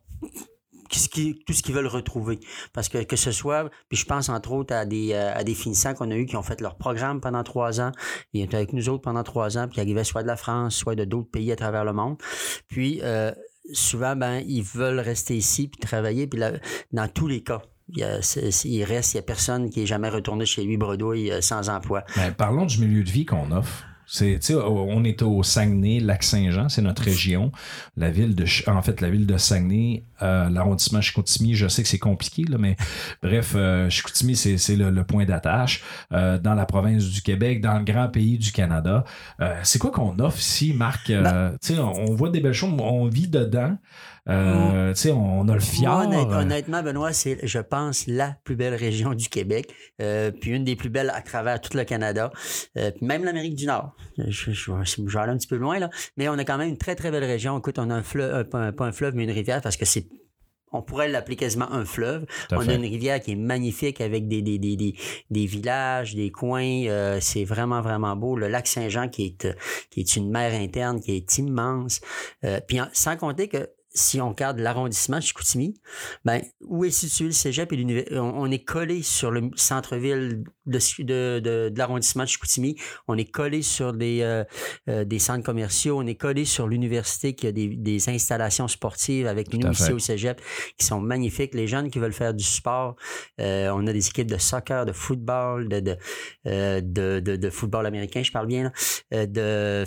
tout 0.90 1.52
ce 1.52 1.62
qu'ils 1.62 1.74
veulent 1.74 1.86
retrouver. 1.86 2.40
Parce 2.72 2.88
que 2.88 3.02
que 3.04 3.16
ce 3.16 3.30
soit, 3.30 3.70
puis 3.88 3.96
je 3.96 4.04
pense 4.04 4.28
entre 4.28 4.52
autres 4.52 4.74
à 4.74 4.84
des, 4.84 5.12
euh, 5.12 5.34
à 5.34 5.44
des 5.44 5.54
finissants 5.54 5.94
qu'on 5.94 6.10
a 6.10 6.16
eu 6.16 6.26
qui 6.26 6.36
ont 6.36 6.42
fait 6.42 6.60
leur 6.60 6.76
programme 6.76 7.20
pendant 7.20 7.42
trois 7.42 7.80
ans, 7.80 7.92
ils 8.32 8.42
étaient 8.42 8.56
avec 8.56 8.72
nous 8.72 8.88
autres 8.88 9.02
pendant 9.02 9.22
trois 9.22 9.56
ans, 9.56 9.66
puis 9.66 9.74
qui 9.74 9.80
arrivaient 9.80 10.04
soit 10.04 10.22
de 10.22 10.28
la 10.28 10.36
France, 10.36 10.74
soit 10.74 10.94
de 10.94 11.04
d'autres 11.04 11.30
pays 11.30 11.52
à 11.52 11.56
travers 11.56 11.84
le 11.84 11.92
monde. 11.92 12.16
Puis 12.68 13.00
euh, 13.02 13.32
souvent, 13.72 14.16
ben, 14.16 14.42
ils 14.46 14.62
veulent 14.62 15.00
rester 15.00 15.36
ici 15.36 15.68
puis 15.68 15.80
travailler, 15.80 16.26
puis 16.26 16.40
là, 16.40 16.52
dans 16.92 17.08
tous 17.08 17.28
les 17.28 17.42
cas. 17.42 17.62
Il, 17.92 18.04
il 18.64 18.84
reste, 18.84 19.14
il 19.14 19.16
n'y 19.16 19.18
a 19.18 19.22
personne 19.22 19.68
qui 19.68 19.82
est 19.82 19.86
jamais 19.86 20.08
retourné 20.08 20.46
chez 20.46 20.62
lui 20.62 20.76
bredouille 20.76 21.32
euh, 21.32 21.40
sans 21.40 21.68
emploi. 21.68 22.04
Ben, 22.14 22.32
parlons 22.32 22.64
du 22.64 22.78
milieu 22.78 23.02
de 23.02 23.10
vie 23.10 23.26
qu'on 23.26 23.50
offre. 23.50 23.84
C'est, 24.12 24.40
tu 24.40 24.46
sais, 24.48 24.54
on 24.56 25.04
est 25.04 25.22
au 25.22 25.44
Saguenay, 25.44 26.00
Lac-Saint-Jean, 26.00 26.68
c'est 26.68 26.82
notre 26.82 27.02
région. 27.04 27.52
La 27.96 28.10
ville 28.10 28.34
de, 28.34 28.44
en 28.68 28.82
fait, 28.82 29.00
la 29.00 29.08
ville 29.08 29.24
de 29.24 29.36
Saguenay, 29.36 30.02
euh, 30.22 30.50
l'arrondissement 30.50 31.00
Chicoutimi, 31.00 31.54
je 31.54 31.68
sais 31.68 31.82
que 31.84 31.88
c'est 31.88 32.00
compliqué, 32.00 32.42
là, 32.42 32.58
mais 32.58 32.74
bref, 33.22 33.52
euh, 33.54 33.88
Chicoutimi, 33.88 34.34
c'est, 34.34 34.58
c'est 34.58 34.74
le, 34.74 34.90
le 34.90 35.04
point 35.04 35.26
d'attache 35.26 35.84
euh, 36.12 36.38
dans 36.38 36.54
la 36.54 36.66
province 36.66 37.04
du 37.04 37.22
Québec, 37.22 37.60
dans 37.60 37.78
le 37.78 37.84
grand 37.84 38.08
pays 38.08 38.36
du 38.36 38.50
Canada. 38.50 39.04
Euh, 39.40 39.54
c'est 39.62 39.78
quoi 39.78 39.92
qu'on 39.92 40.18
offre 40.18 40.40
ici, 40.40 40.72
Marc? 40.74 41.08
Euh, 41.10 41.22
Ben- 41.22 41.58
tu 41.62 41.74
sais, 41.74 41.78
on, 41.78 41.92
on 42.10 42.14
voit 42.16 42.30
des 42.30 42.40
belles 42.40 42.52
choses, 42.52 42.74
on 42.80 43.06
vit 43.06 43.28
dedans. 43.28 43.76
Euh, 44.30 44.92
Tu 44.94 45.00
sais, 45.02 45.12
on 45.12 45.42
a 45.42 45.44
le 45.44 45.46
Moi, 45.52 45.60
fjord. 45.60 46.00
honnête- 46.00 46.26
euh, 46.30 46.40
honnêtement, 46.40 46.82
Benoît, 46.82 47.12
c'est, 47.12 47.38
je 47.46 47.58
pense, 47.58 48.06
la 48.06 48.36
plus 48.44 48.56
belle 48.56 48.74
région 48.74 49.14
du 49.14 49.28
Québec, 49.28 49.72
euh, 50.00 50.30
puis 50.30 50.50
une 50.52 50.64
des 50.64 50.76
plus 50.76 50.90
belles 50.90 51.10
à 51.14 51.22
travers 51.22 51.60
tout 51.60 51.76
le 51.76 51.84
Canada, 51.84 52.32
euh, 52.76 52.90
puis 52.90 53.06
même 53.06 53.24
l'Amérique 53.24 53.54
du 53.54 53.66
Nord. 53.66 53.94
Je, 54.18 54.30
je, 54.30 54.52
je, 54.52 54.72
je 54.84 55.02
vais 55.12 55.18
aller 55.18 55.32
un 55.32 55.36
petit 55.36 55.46
peu 55.48 55.56
loin, 55.56 55.78
là, 55.78 55.90
mais 56.16 56.28
on 56.28 56.34
a 56.38 56.44
quand 56.44 56.58
même 56.58 56.68
une 56.70 56.78
très, 56.78 56.94
très 56.96 57.10
belle 57.10 57.24
région. 57.24 57.58
Écoute, 57.58 57.78
on 57.78 57.90
a 57.90 57.94
un 57.94 58.02
fleuve, 58.02 58.48
pas, 58.48 58.58
un, 58.58 58.72
pas 58.72 58.86
un 58.86 58.92
fleuve, 58.92 59.14
mais 59.14 59.24
une 59.24 59.30
rivière, 59.30 59.60
parce 59.60 59.76
que 59.76 59.84
c'est 59.84 60.06
on 60.72 60.82
pourrait 60.82 61.08
l'appeler 61.08 61.34
quasiment 61.34 61.68
un 61.72 61.84
fleuve. 61.84 62.26
On 62.52 62.60
a 62.68 62.74
une 62.74 62.82
rivière 62.82 63.20
qui 63.20 63.32
est 63.32 63.36
magnifique 63.36 64.00
avec 64.00 64.28
des, 64.28 64.40
des, 64.40 64.56
des, 64.60 64.76
des, 64.76 64.94
des 65.28 65.46
villages, 65.46 66.14
des 66.14 66.30
coins. 66.30 66.84
euh, 66.86 67.18
c'est 67.20 67.42
vraiment, 67.42 67.80
vraiment 67.80 68.14
beau. 68.14 68.36
Le 68.36 68.46
lac 68.46 68.68
Saint-Jean 68.68 69.08
qui 69.08 69.24
est, 69.40 69.48
qui 69.90 69.98
est 69.98 70.14
une 70.14 70.30
mer 70.30 70.52
interne 70.54 71.00
qui 71.00 71.16
est 71.16 71.38
immense. 71.38 72.00
Euh, 72.44 72.60
puis 72.68 72.80
en- 72.80 72.86
sans 72.92 73.16
compter 73.16 73.48
que 73.48 73.68
si 73.92 74.20
on 74.20 74.30
regarde 74.30 74.58
l'arrondissement 74.58 75.18
de 75.18 75.22
Chicoutimi, 75.22 75.74
ben, 76.24 76.42
où 76.62 76.84
est 76.84 76.90
situé 76.90 77.24
le 77.26 77.32
cégep 77.32 77.72
et 77.72 77.76
l'université? 77.76 78.18
On, 78.18 78.42
on 78.42 78.50
est 78.50 78.64
collé 78.64 79.02
sur 79.02 79.30
le 79.30 79.50
centre-ville 79.56 80.44
de, 80.66 80.78
de, 80.98 81.40
de, 81.40 81.68
de 81.68 81.78
l'arrondissement 81.78 82.22
de 82.24 82.28
Chicoutimi. 82.28 82.76
On 83.08 83.18
est 83.18 83.30
collé 83.30 83.62
sur 83.62 83.92
des, 83.92 84.20
euh, 84.22 84.44
euh, 84.88 85.04
des 85.04 85.18
centres 85.18 85.44
commerciaux. 85.44 85.98
On 85.98 86.06
est 86.06 86.14
collé 86.14 86.44
sur 86.44 86.68
l'université 86.68 87.34
qui 87.34 87.46
a 87.46 87.52
des, 87.52 87.68
des 87.68 88.08
installations 88.08 88.68
sportives 88.68 89.26
avec 89.26 89.52
nous 89.52 89.70
ici 89.70 89.92
au 89.92 89.98
cégep 89.98 90.40
qui 90.78 90.86
sont 90.86 91.00
magnifiques. 91.00 91.54
Les 91.54 91.66
jeunes 91.66 91.90
qui 91.90 91.98
veulent 91.98 92.12
faire 92.12 92.34
du 92.34 92.44
sport, 92.44 92.96
euh, 93.40 93.70
on 93.74 93.86
a 93.86 93.92
des 93.92 94.06
équipes 94.06 94.30
de 94.30 94.38
soccer, 94.38 94.86
de 94.86 94.92
football, 94.92 95.68
de, 95.68 95.80
de, 95.80 95.96
euh, 96.46 96.80
de, 96.80 97.50
football 97.50 97.86
américain, 97.86 98.22
je 98.22 98.30
parle 98.30 98.46
bien, 98.46 98.64
là, 98.64 98.72
euh, 99.14 99.26
de 99.26 99.84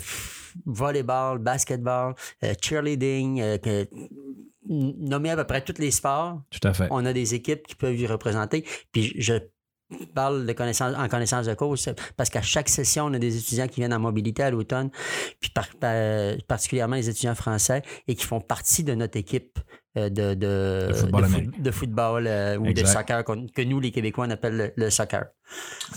volleyball, 0.66 1.38
basketball, 1.38 2.14
euh, 2.44 2.54
cheerleading, 2.60 3.40
euh, 3.40 3.84
nommer 4.66 5.30
à 5.30 5.36
peu 5.36 5.44
près 5.44 5.62
tous 5.62 5.78
les 5.78 5.90
sports. 5.90 6.40
Tout 6.50 6.66
à 6.66 6.72
fait. 6.72 6.88
On 6.90 7.04
a 7.04 7.12
des 7.12 7.34
équipes 7.34 7.66
qui 7.66 7.74
peuvent 7.74 7.98
y 7.98 8.06
représenter. 8.06 8.64
Puis 8.92 9.14
je 9.18 9.34
parle 10.14 10.46
de 10.46 10.52
connaissance, 10.54 10.94
en 10.96 11.08
connaissance 11.08 11.46
de 11.46 11.54
cause 11.54 11.94
parce 12.16 12.30
qu'à 12.30 12.42
chaque 12.42 12.68
session, 12.68 13.04
on 13.04 13.12
a 13.14 13.18
des 13.18 13.36
étudiants 13.36 13.68
qui 13.68 13.80
viennent 13.80 13.92
en 13.92 14.00
mobilité 14.00 14.42
à 14.42 14.50
l'automne, 14.50 14.90
puis 15.40 15.50
par- 15.50 15.68
par- 15.76 16.36
particulièrement 16.48 16.96
les 16.96 17.08
étudiants 17.08 17.34
français 17.34 17.82
et 18.08 18.14
qui 18.14 18.24
font 18.24 18.40
partie 18.40 18.82
de 18.82 18.94
notre 18.94 19.18
équipe 19.18 19.58
de, 19.96 20.34
de, 20.34 20.88
De 20.88 20.92
football 20.94 21.26
de, 21.58 21.70
football, 21.70 22.26
euh, 22.26 22.56
ou 22.58 22.72
de 22.72 22.84
soccer 22.84 23.24
que 23.24 23.62
nous, 23.62 23.80
les 23.80 23.90
Québécois, 23.90 24.26
on 24.26 24.30
appelle 24.30 24.56
le, 24.56 24.72
le 24.76 24.90
soccer. 24.90 25.24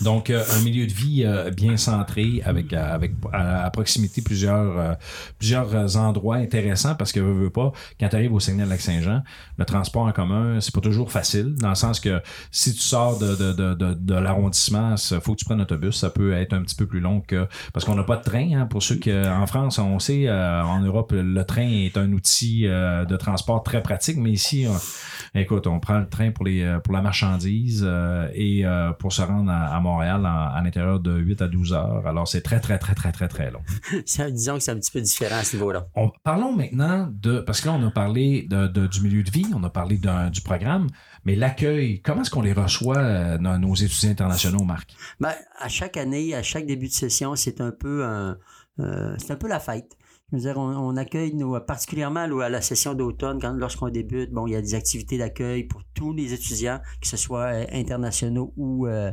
Donc, 0.02 0.30
euh, 0.30 0.44
un 0.56 0.62
milieu 0.62 0.86
de 0.86 0.92
vie 0.92 1.24
euh, 1.24 1.50
bien 1.50 1.76
centré 1.76 2.42
avec, 2.44 2.72
euh, 2.72 2.94
avec 2.94 3.12
à, 3.32 3.64
à 3.64 3.70
proximité 3.70 4.20
plusieurs, 4.22 4.78
euh, 4.78 4.92
plusieurs 5.38 5.74
euh, 5.74 5.96
endroits 5.96 6.36
intéressants 6.36 6.94
parce 6.94 7.12
que, 7.12 7.18
veux, 7.18 7.32
veux 7.32 7.50
pas, 7.50 7.72
quand 7.98 8.08
tu 8.08 8.14
arrives 8.14 8.32
au 8.32 8.40
Saguenay-Lac-Saint-Jean, 8.40 9.22
le 9.56 9.64
transport 9.64 10.02
en 10.02 10.12
commun, 10.12 10.60
c'est 10.60 10.74
pas 10.74 10.82
toujours 10.82 11.10
facile 11.10 11.54
dans 11.56 11.70
le 11.70 11.74
sens 11.74 11.98
que 11.98 12.20
si 12.52 12.74
tu 12.74 12.80
sors 12.80 13.18
de, 13.18 13.34
de, 13.34 13.52
de, 13.52 13.74
de, 13.74 13.94
de 13.94 14.14
l'arrondissement, 14.14 14.94
il 15.10 15.20
faut 15.20 15.32
que 15.32 15.38
tu 15.38 15.44
prennes 15.44 15.58
l'autobus. 15.58 15.96
Ça 15.96 16.10
peut 16.10 16.34
être 16.34 16.52
un 16.52 16.62
petit 16.62 16.76
peu 16.76 16.86
plus 16.86 17.00
long 17.00 17.20
que. 17.20 17.48
Parce 17.72 17.84
qu'on 17.84 17.94
n'a 17.94 18.04
pas 18.04 18.16
de 18.16 18.22
train. 18.22 18.52
Hein, 18.52 18.66
pour 18.66 18.82
ceux 18.82 18.96
qui, 18.96 19.12
en 19.12 19.46
France, 19.46 19.78
on 19.78 19.98
sait, 19.98 20.28
euh, 20.28 20.62
en 20.62 20.80
Europe, 20.80 21.12
le 21.14 21.42
train 21.44 21.68
est 21.68 21.96
un 21.96 22.12
outil 22.12 22.66
euh, 22.66 23.04
de 23.04 23.16
transport 23.16 23.62
très 23.62 23.82
pratique, 23.88 24.16
mais 24.18 24.30
ici, 24.30 24.66
on- 24.68 25.38
écoute, 25.38 25.66
on 25.66 25.80
prend 25.80 25.98
le 25.98 26.08
train 26.08 26.30
pour 26.30 26.44
les 26.44 26.62
euh, 26.62 26.78
pour 26.78 26.92
la 26.94 27.00
marchandise 27.02 27.82
euh, 27.86 28.28
et 28.34 28.64
euh, 28.66 28.92
pour 28.92 29.12
se 29.12 29.22
rendre 29.22 29.50
à, 29.50 29.74
à 29.76 29.80
Montréal 29.80 30.20
en- 30.26 30.54
à 30.56 30.60
l'intérieur 30.62 31.00
de 31.00 31.16
8 31.18 31.42
à 31.42 31.48
12 31.48 31.72
heures. 31.72 32.06
Alors, 32.06 32.28
c'est 32.28 32.42
très, 32.42 32.60
très, 32.60 32.78
très, 32.78 32.94
très, 32.94 33.12
très, 33.12 33.28
très 33.28 33.50
long. 33.50 33.62
Disons 34.30 34.54
que 34.56 34.60
c'est 34.60 34.70
un 34.72 34.76
petit 34.78 34.90
peu 34.90 35.00
différent 35.00 35.36
à 35.38 35.44
ce 35.44 35.56
niveau-là. 35.56 35.86
On- 35.94 36.10
parlons 36.22 36.54
maintenant 36.54 37.08
de, 37.10 37.40
parce 37.40 37.60
que 37.60 37.68
là, 37.68 37.74
on 37.80 37.86
a 37.86 37.90
parlé 37.90 38.46
de, 38.50 38.66
de- 38.66 38.86
du 38.86 39.00
milieu 39.00 39.22
de 39.22 39.30
vie, 39.30 39.46
on 39.54 39.64
a 39.64 39.70
parlé 39.70 39.98
du 40.32 40.40
programme, 40.42 40.86
mais 41.24 41.34
l'accueil, 41.34 42.00
comment 42.02 42.22
est-ce 42.22 42.30
qu'on 42.30 42.42
les 42.42 42.52
reçoit, 42.52 43.38
nos, 43.38 43.56
nos 43.58 43.74
étudiants 43.74 44.10
internationaux, 44.10 44.64
Marc? 44.64 44.94
Ben, 45.20 45.32
à 45.58 45.68
chaque 45.68 45.96
année, 45.96 46.34
à 46.34 46.42
chaque 46.42 46.66
début 46.66 46.88
de 46.88 46.92
session, 46.92 47.34
c'est 47.36 47.60
un 47.60 47.70
peu 47.72 48.04
un, 48.04 48.36
euh, 48.80 49.14
c'est 49.18 49.32
un 49.32 49.36
peu 49.36 49.48
la 49.48 49.60
fête. 49.60 49.96
On, 50.30 50.96
accueille 50.98 51.34
particulièrement 51.66 52.20
à 52.20 52.48
la 52.50 52.60
session 52.60 52.92
d'automne, 52.92 53.40
lorsqu'on 53.56 53.88
débute, 53.88 54.30
bon, 54.30 54.46
il 54.46 54.52
y 54.52 54.56
a 54.56 54.60
des 54.60 54.74
activités 54.74 55.16
d'accueil 55.16 55.64
pour 55.64 55.80
tous 55.94 56.12
les 56.12 56.34
étudiants, 56.34 56.80
que 57.00 57.08
ce 57.08 57.16
soit 57.16 57.46
euh, 57.46 57.64
internationaux 57.72 58.52
ou 58.58 58.86
euh, 58.86 59.10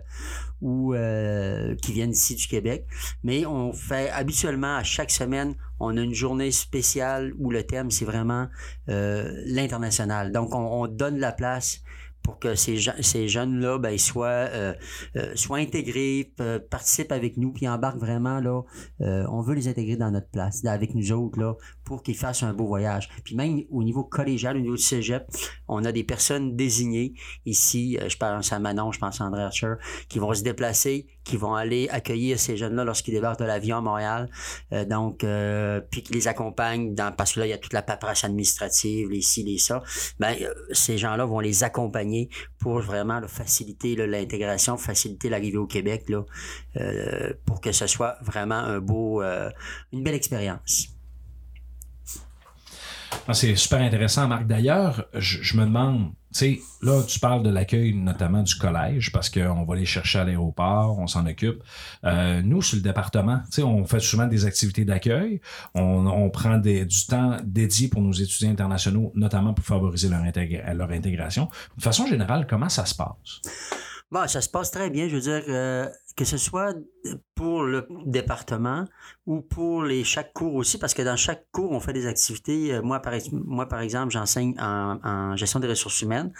ou 0.59 0.93
euh, 0.93 1.73
qui 1.75 1.93
viennent 1.93 2.11
ici 2.11 2.35
du 2.35 2.47
Québec. 2.47 2.85
Mais 3.23 3.45
on 3.45 3.71
fait 3.71 4.09
habituellement 4.09 4.75
à 4.75 4.83
chaque 4.83 5.09
semaine, 5.09 5.55
on 5.79 5.95
a 5.95 6.01
une 6.01 6.13
journée 6.13 6.51
spéciale 6.51 7.31
où 7.39 7.49
le 7.49 7.63
thème 7.63 7.91
c'est 7.91 8.05
vraiment 8.05 8.49
l'international. 8.87 10.33
Donc 10.33 10.53
on, 10.53 10.81
on 10.83 10.87
donne 10.87 11.17
la 11.17 11.31
place 11.31 11.81
pour 12.25 12.39
que 12.39 12.55
ces, 12.55 12.79
ces 13.01 13.27
jeunes-là 13.27 13.77
ben, 13.77 13.97
soient, 13.99 14.25
euh, 14.25 14.73
euh, 15.15 15.35
soient 15.35 15.59
intégrés, 15.59 16.33
euh, 16.41 16.57
participent 16.59 17.11
avec 17.11 17.37
nous, 17.37 17.53
puis 17.53 17.67
embarquent 17.69 17.99
vraiment 17.99 18.39
là. 18.39 18.63
euh, 19.01 19.25
on 19.29 19.41
veut 19.41 19.53
les 19.53 19.67
intégrer 19.67 19.95
dans 19.95 20.09
notre 20.09 20.29
place, 20.29 20.65
avec 20.65 20.95
nous 20.95 21.11
autres 21.11 21.39
là, 21.39 21.53
pour 21.83 22.01
qu'ils 22.01 22.17
fassent 22.17 22.41
un 22.41 22.53
beau 22.53 22.65
voyage. 22.65 23.09
Puis 23.23 23.35
même 23.35 23.61
au 23.69 23.83
niveau 23.83 24.03
collégial, 24.03 24.57
au 24.57 24.59
niveau 24.59 24.75
du 24.75 24.81
cégep, 24.81 25.23
on 25.67 25.85
a 25.85 25.91
des 25.91 26.03
personnes 26.03 26.55
désignées 26.55 27.13
ici. 27.45 27.97
euh, 28.01 28.09
je 28.09 28.17
pense 28.17 28.51
à 28.51 28.57
Manon, 28.57 28.91
je 28.91 28.99
pense 28.99 29.21
à 29.21 29.25
André 29.25 29.43
Archer, 29.43 29.75
qui 30.09 30.17
vont 30.17 30.33
se 30.33 30.41
déplacer, 30.41 31.05
qui 31.25 31.37
vont 31.37 31.55
aller 31.55 31.89
accueillir 31.89 32.39
ces 32.39 32.55
jeunes-là 32.55 32.85
lorsqu'ils 32.85 33.13
débarquent 33.13 33.39
de 33.39 33.45
l'avion 33.45 33.77
à 33.77 33.81
Montréal. 33.81 34.29
Euh, 34.71 34.85
donc, 34.85 35.23
euh, 35.23 35.81
puis 35.91 36.03
qui 36.03 36.13
les 36.13 36.27
accompagnent 36.27 36.93
dans, 36.93 37.11
parce 37.11 37.33
que 37.33 37.41
là, 37.41 37.47
il 37.47 37.49
y 37.49 37.53
a 37.53 37.57
toute 37.57 37.73
la 37.73 37.81
paperasse 37.81 38.23
administrative, 38.23 39.09
les 39.09 39.21
ci, 39.21 39.43
les 39.43 39.57
ça. 39.57 39.83
Ben, 40.19 40.35
euh, 40.39 40.53
ces 40.71 40.97
gens-là 40.97 41.25
vont 41.25 41.39
les 41.39 41.63
accompagner 41.63 42.29
pour 42.59 42.79
vraiment 42.79 43.19
là, 43.19 43.27
faciliter 43.27 43.95
l'intégration, 43.95 44.77
faciliter 44.77 45.29
l'arrivée 45.29 45.57
au 45.57 45.67
Québec, 45.67 46.05
là, 46.09 46.23
euh, 46.77 47.33
pour 47.45 47.59
que 47.59 47.71
ce 47.71 47.87
soit 47.87 48.17
vraiment 48.21 48.55
un 48.55 48.79
beau, 48.79 49.21
euh, 49.21 49.49
une 49.91 50.03
belle 50.03 50.15
expérience. 50.15 50.94
Ah, 53.27 53.33
C'est 53.33 53.55
super 53.55 53.81
intéressant, 53.81 54.27
Marc. 54.27 54.45
D'ailleurs, 54.45 55.05
je, 55.15 55.57
me 55.57 55.65
demande, 55.65 56.11
tu 56.31 56.39
sais, 56.39 56.59
là, 56.83 57.01
tu 57.07 57.19
parles 57.19 57.41
de 57.41 57.49
l'accueil 57.49 57.95
notamment 57.95 58.43
du 58.43 58.53
collège 58.55 59.11
parce 59.11 59.31
qu'on 59.31 59.63
va 59.63 59.75
les 59.75 59.85
chercher 59.85 60.19
à 60.19 60.23
l'aéroport, 60.25 60.99
on 60.99 61.07
s'en 61.07 61.25
occupe. 61.25 61.63
Euh, 62.03 62.43
nous, 62.43 62.61
sur 62.61 62.75
le 62.75 62.83
département, 62.83 63.39
tu 63.45 63.53
sais, 63.53 63.63
on 63.63 63.83
fait 63.85 63.99
souvent 63.99 64.27
des 64.27 64.45
activités 64.45 64.85
d'accueil. 64.85 65.41
On, 65.73 66.05
on 66.05 66.29
prend 66.29 66.57
des, 66.59 66.85
du 66.85 67.07
temps 67.07 67.37
dédié 67.43 67.87
pour 67.87 68.01
nos 68.01 68.11
étudiants 68.13 68.51
internationaux, 68.51 69.11
notamment 69.15 69.55
pour 69.55 69.65
favoriser 69.65 70.07
leur, 70.07 70.21
intégra- 70.21 70.73
leur 70.75 70.91
intégration. 70.91 71.49
De 71.77 71.81
façon 71.81 72.05
générale, 72.05 72.45
comment 72.47 72.69
ça 72.69 72.85
se 72.85 72.93
passe? 72.93 73.41
Bon, 74.11 74.27
ça 74.27 74.39
se 74.39 74.49
passe 74.49 74.69
très 74.69 74.91
bien. 74.91 75.09
Je 75.09 75.15
veux 75.15 75.21
dire, 75.21 75.41
euh, 75.49 75.89
que 76.15 76.23
ce 76.25 76.37
soit 76.37 76.73
pour 77.35 77.63
le 77.63 77.87
département 78.05 78.85
ou 79.25 79.41
pour 79.41 79.83
les 79.83 80.03
chaque 80.03 80.31
cours 80.33 80.55
aussi, 80.55 80.77
parce 80.77 80.93
que 80.93 81.01
dans 81.01 81.17
chaque 81.17 81.47
cours, 81.51 81.71
on 81.71 81.79
fait 81.81 81.91
des 81.91 82.07
activités. 82.07 82.73
Euh, 82.73 82.81
Moi, 82.81 82.99
par, 83.01 83.13
moi, 83.31 83.67
par 83.67 83.81
exemple, 83.81 84.11
j'enseigne 84.11 84.55
en, 84.59 85.35
gestion 85.35 85.59
des 85.59 85.67
ressources 85.67 86.01
humaines. 86.01 86.31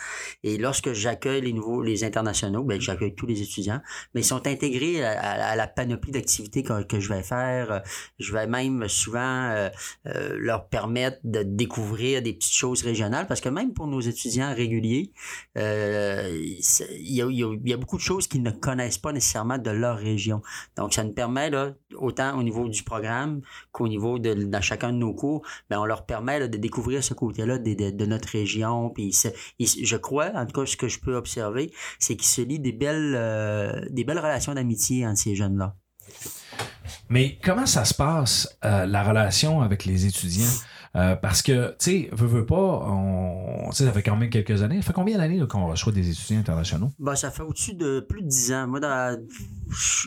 Et 0.43 0.57
lorsque 0.57 0.93
j'accueille 0.93 1.41
les 1.41 1.51
nouveaux, 1.51 1.81
les 1.81 2.03
internationaux, 2.03 2.63
ben, 2.63 2.79
j'accueille 2.79 3.13
tous 3.15 3.25
les 3.25 3.41
étudiants, 3.41 3.81
mais 4.13 4.21
ils 4.21 4.25
sont 4.25 4.47
intégrés 4.47 5.03
à, 5.03 5.55
la 5.55 5.67
panoplie 5.67 6.11
d'activités 6.11 6.63
que, 6.63 6.83
que 6.83 6.99
je 6.99 7.09
vais 7.09 7.23
faire. 7.23 7.81
Je 8.19 8.31
vais 8.31 8.47
même 8.47 8.87
souvent 8.87 9.49
euh, 9.49 9.69
euh, 10.07 10.37
leur 10.39 10.69
permettre 10.69 11.17
de 11.23 11.43
découvrir 11.43 12.21
des 12.21 12.33
petites 12.33 12.55
choses 12.55 12.83
régionales, 12.83 13.27
parce 13.27 13.41
que 13.41 13.49
même 13.49 13.73
pour 13.73 13.87
nos 13.87 13.99
étudiants 13.99 14.53
réguliers, 14.55 15.11
il 15.55 16.61
y 17.11 17.73
a 17.73 17.77
beaucoup 17.77 17.97
de 17.97 18.01
choses 18.01 18.27
qu'ils 18.27 18.43
ne 18.43 18.51
connaissent 18.51 18.97
pas 18.97 19.11
nécessairement 19.11 19.57
de 19.65 19.71
leur 19.71 19.97
région. 19.97 20.41
Donc, 20.77 20.93
ça 20.93 21.03
nous 21.03 21.13
permet, 21.13 21.49
là, 21.49 21.73
autant 21.95 22.37
au 22.37 22.43
niveau 22.43 22.69
du 22.69 22.83
programme 22.83 23.41
qu'au 23.71 23.87
niveau 23.87 24.19
de 24.19 24.33
dans 24.33 24.61
chacun 24.61 24.91
de 24.93 24.97
nos 24.97 25.13
cours, 25.13 25.41
ben, 25.69 25.79
on 25.79 25.85
leur 25.85 26.05
permet 26.05 26.47
de 26.47 26.57
découvrir 26.57 27.03
ce 27.03 27.13
côté-là 27.13 27.57
de, 27.57 28.05
notre 28.05 28.29
région. 28.29 28.89
Puis 28.89 29.15
je 29.59 29.97
crois, 29.97 30.31
en 30.35 30.45
tout 30.45 30.61
cas, 30.61 30.65
ce 30.65 30.77
que 30.77 30.87
je 30.87 30.99
peux 30.99 31.15
observer, 31.15 31.71
c'est 31.99 32.15
qu'il 32.15 32.27
se 32.27 32.41
lie 32.41 32.59
des 32.59 32.71
belles, 32.71 33.15
euh, 33.15 33.81
des 33.89 34.03
belles 34.03 34.19
relations 34.19 34.53
d'amitié 34.53 35.05
entre 35.05 35.19
ces 35.19 35.35
jeunes-là. 35.35 35.75
Mais 37.09 37.37
comment 37.43 37.65
ça 37.65 37.85
se 37.85 37.93
passe, 37.93 38.57
euh, 38.63 38.85
la 38.85 39.03
relation 39.03 39.61
avec 39.61 39.85
les 39.85 40.05
étudiants? 40.05 40.51
Euh, 40.95 41.15
parce 41.17 41.41
que, 41.41 41.69
tu 41.71 41.75
sais, 41.79 42.09
veux, 42.13 42.27
veux 42.27 42.45
pas, 42.45 42.55
on, 42.87 43.69
ça 43.71 43.91
fait 43.91 44.01
quand 44.01 44.15
même 44.15 44.29
quelques 44.29 44.63
années. 44.63 44.77
Ça 44.77 44.87
fait 44.87 44.93
combien 44.93 45.17
d'années 45.17 45.45
qu'on 45.47 45.67
reçoit 45.67 45.91
des 45.91 46.09
étudiants 46.09 46.39
internationaux? 46.39 46.89
Ben, 46.99 47.15
ça 47.15 47.31
fait 47.31 47.43
au-dessus 47.43 47.73
de 47.73 47.99
plus 47.99 48.21
de 48.21 48.27
10 48.27 48.53
ans. 48.53 48.67
Moi, 48.67 48.79
dans- 48.79 49.19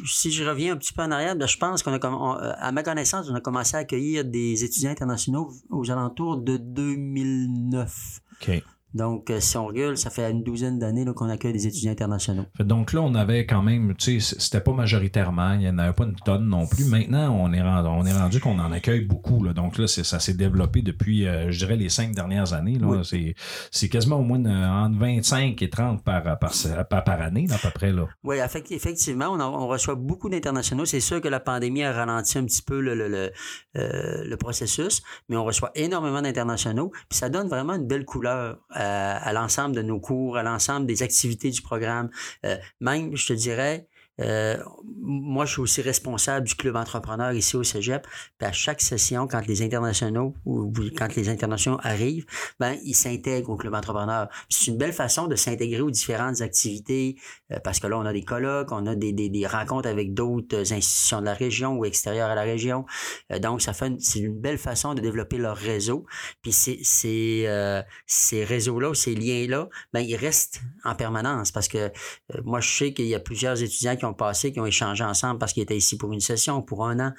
si 0.06 0.30
je 0.32 0.44
reviens 0.44 0.72
un 0.72 0.76
petit 0.76 0.94
peu 0.94 1.02
en 1.02 1.10
arrière, 1.10 1.36
ben, 1.36 1.46
je 1.46 1.58
pense 1.58 1.82
qu'on 1.82 1.92
a, 1.92 2.06
on- 2.10 2.32
à 2.38 2.72
ma 2.72 2.82
connaissance, 2.82 3.28
on 3.30 3.34
a 3.34 3.40
commencé 3.40 3.76
à 3.76 3.80
accueillir 3.80 4.24
des 4.24 4.64
étudiants 4.64 4.90
internationaux 4.90 5.52
aux 5.70 5.90
alentours 5.90 6.38
de 6.38 6.56
2009. 6.56 8.20
OK. 8.40 8.62
Donc, 8.94 9.30
euh, 9.30 9.38
si 9.40 9.56
on 9.56 9.66
regarde, 9.66 9.96
ça 9.96 10.10
fait 10.10 10.30
une 10.30 10.42
douzaine 10.42 10.78
d'années 10.78 11.04
qu'on 11.14 11.28
accueille 11.28 11.52
des 11.52 11.66
étudiants 11.66 11.92
internationaux. 11.92 12.44
Donc 12.60 12.92
là, 12.92 13.02
on 13.02 13.14
avait 13.14 13.44
quand 13.46 13.62
même, 13.62 13.94
tu 13.96 14.20
sais, 14.20 14.36
c'était 14.38 14.60
pas 14.60 14.72
majoritairement, 14.72 15.52
il 15.52 15.58
n'y 15.60 15.68
en 15.68 15.78
avait 15.78 15.92
pas 15.92 16.04
une 16.04 16.14
tonne 16.16 16.46
non 16.48 16.66
plus. 16.66 16.84
Maintenant, 16.84 17.36
on 17.38 17.52
est 17.52 17.62
rendu, 17.62 17.88
on 17.88 18.04
est 18.06 18.12
rendu 18.18 18.40
qu'on 18.40 18.58
en 18.58 18.72
accueille 18.72 19.02
beaucoup. 19.04 19.44
Là. 19.44 19.52
Donc 19.52 19.78
là, 19.78 19.86
ça 19.86 20.18
s'est 20.18 20.34
développé 20.34 20.82
depuis, 20.82 21.26
euh, 21.26 21.50
je 21.50 21.58
dirais, 21.58 21.76
les 21.76 21.88
cinq 21.88 22.12
dernières 22.14 22.52
années. 22.54 22.78
Oui. 22.82 23.34
C'est, 23.70 23.88
quasiment 23.88 24.16
au 24.16 24.22
moins 24.22 24.38
une- 24.38 24.48
entre 24.48 24.98
25 24.98 25.60
et 25.62 25.70
30 25.70 26.02
par, 26.02 26.22
par, 26.38 26.50
par, 26.88 27.04
par 27.04 27.20
année, 27.22 27.46
là, 27.46 27.56
à 27.56 27.58
peu 27.58 27.70
près. 27.70 27.92
Là. 27.92 28.06
Oui, 28.24 28.36
effect- 28.36 28.70
effectivement, 28.72 29.26
on, 29.30 29.40
en- 29.40 29.62
on 29.64 29.66
reçoit 29.68 29.94
beaucoup 29.94 30.28
d'internationaux. 30.28 30.84
C'est 30.84 31.00
sûr 31.00 31.20
que 31.20 31.28
la 31.28 31.40
pandémie 31.40 31.84
a 31.84 31.92
ralenti 31.92 32.38
un 32.38 32.44
petit 32.44 32.62
peu 32.62 32.80
le, 32.80 32.94
le, 32.94 33.08
le, 33.08 33.30
euh, 33.76 34.24
le 34.24 34.36
processus, 34.36 35.02
mais 35.28 35.36
on 35.36 35.44
reçoit 35.44 35.70
énormément 35.74 36.22
d'internationaux. 36.22 36.90
Puis 37.08 37.18
ça 37.18 37.28
donne 37.28 37.48
vraiment 37.48 37.74
une 37.74 37.86
belle 37.86 38.04
couleur 38.04 38.58
à, 38.78 39.16
à 39.16 39.32
l'ensemble 39.32 39.74
de 39.74 39.82
nos 39.82 40.00
cours, 40.00 40.36
à 40.36 40.42
l'ensemble 40.42 40.86
des 40.86 41.02
activités 41.02 41.50
du 41.50 41.62
programme. 41.62 42.10
Euh, 42.46 42.56
même, 42.80 43.16
je 43.16 43.26
te 43.26 43.32
dirais, 43.32 43.88
euh, 44.20 44.56
moi, 45.00 45.44
je 45.44 45.52
suis 45.52 45.62
aussi 45.62 45.82
responsable 45.82 46.46
du 46.46 46.54
club 46.54 46.76
entrepreneur 46.76 47.32
ici 47.32 47.56
au 47.56 47.62
Cégep. 47.62 48.06
Puis 48.38 48.48
à 48.48 48.52
chaque 48.52 48.80
session, 48.80 49.26
quand 49.26 49.46
les 49.46 49.62
internationaux 49.62 50.34
ou 50.44 50.72
quand 50.96 51.14
les 51.16 51.28
internationaux 51.28 51.78
arrivent, 51.82 52.26
ben 52.60 52.76
ils 52.84 52.94
s'intègrent 52.94 53.50
au 53.50 53.56
club 53.56 53.74
entrepreneur. 53.74 54.28
C'est 54.48 54.70
une 54.70 54.76
belle 54.76 54.92
façon 54.92 55.26
de 55.26 55.36
s'intégrer 55.36 55.80
aux 55.80 55.90
différentes 55.90 56.40
activités 56.40 57.16
euh, 57.52 57.58
parce 57.62 57.80
que 57.80 57.86
là, 57.86 57.98
on 57.98 58.06
a 58.06 58.12
des 58.12 58.24
colloques, 58.24 58.72
on 58.72 58.86
a 58.86 58.94
des, 58.94 59.12
des, 59.12 59.28
des 59.28 59.46
rencontres 59.46 59.88
avec 59.88 60.14
d'autres 60.14 60.72
institutions 60.72 61.20
de 61.20 61.26
la 61.26 61.34
région 61.34 61.76
ou 61.76 61.84
extérieures 61.84 62.30
à 62.30 62.34
la 62.34 62.42
région. 62.42 62.84
Euh, 63.32 63.38
donc, 63.38 63.62
ça 63.62 63.72
fait 63.72 63.92
c'est 63.98 64.20
une 64.20 64.38
belle 64.38 64.58
façon 64.58 64.94
de 64.94 65.00
développer 65.00 65.38
leur 65.38 65.56
réseau. 65.56 66.06
Puis 66.42 66.52
ces, 66.52 66.78
ces, 66.82 67.44
euh, 67.46 67.82
ces 68.06 68.44
réseaux-là, 68.44 68.94
ces 68.94 69.14
liens-là, 69.14 69.68
ben, 69.92 70.00
ils 70.00 70.16
restent 70.16 70.60
en 70.84 70.94
permanence 70.94 71.52
parce 71.52 71.68
que 71.68 71.78
euh, 71.78 71.90
moi, 72.44 72.60
je 72.60 72.70
sais 72.70 72.92
qu'il 72.92 73.06
y 73.06 73.14
a 73.14 73.20
plusieurs 73.20 73.62
étudiants 73.62 73.96
qui 73.96 74.04
ont 74.04 74.07
passé, 74.12 74.52
qui 74.52 74.60
ont 74.60 74.66
échangé 74.66 75.04
ensemble 75.04 75.38
parce 75.38 75.52
qu'ils 75.52 75.62
étaient 75.62 75.76
ici 75.76 75.96
pour 75.96 76.12
une 76.12 76.20
session, 76.20 76.62
pour 76.62 76.86
un 76.86 77.00
an. 77.00 77.12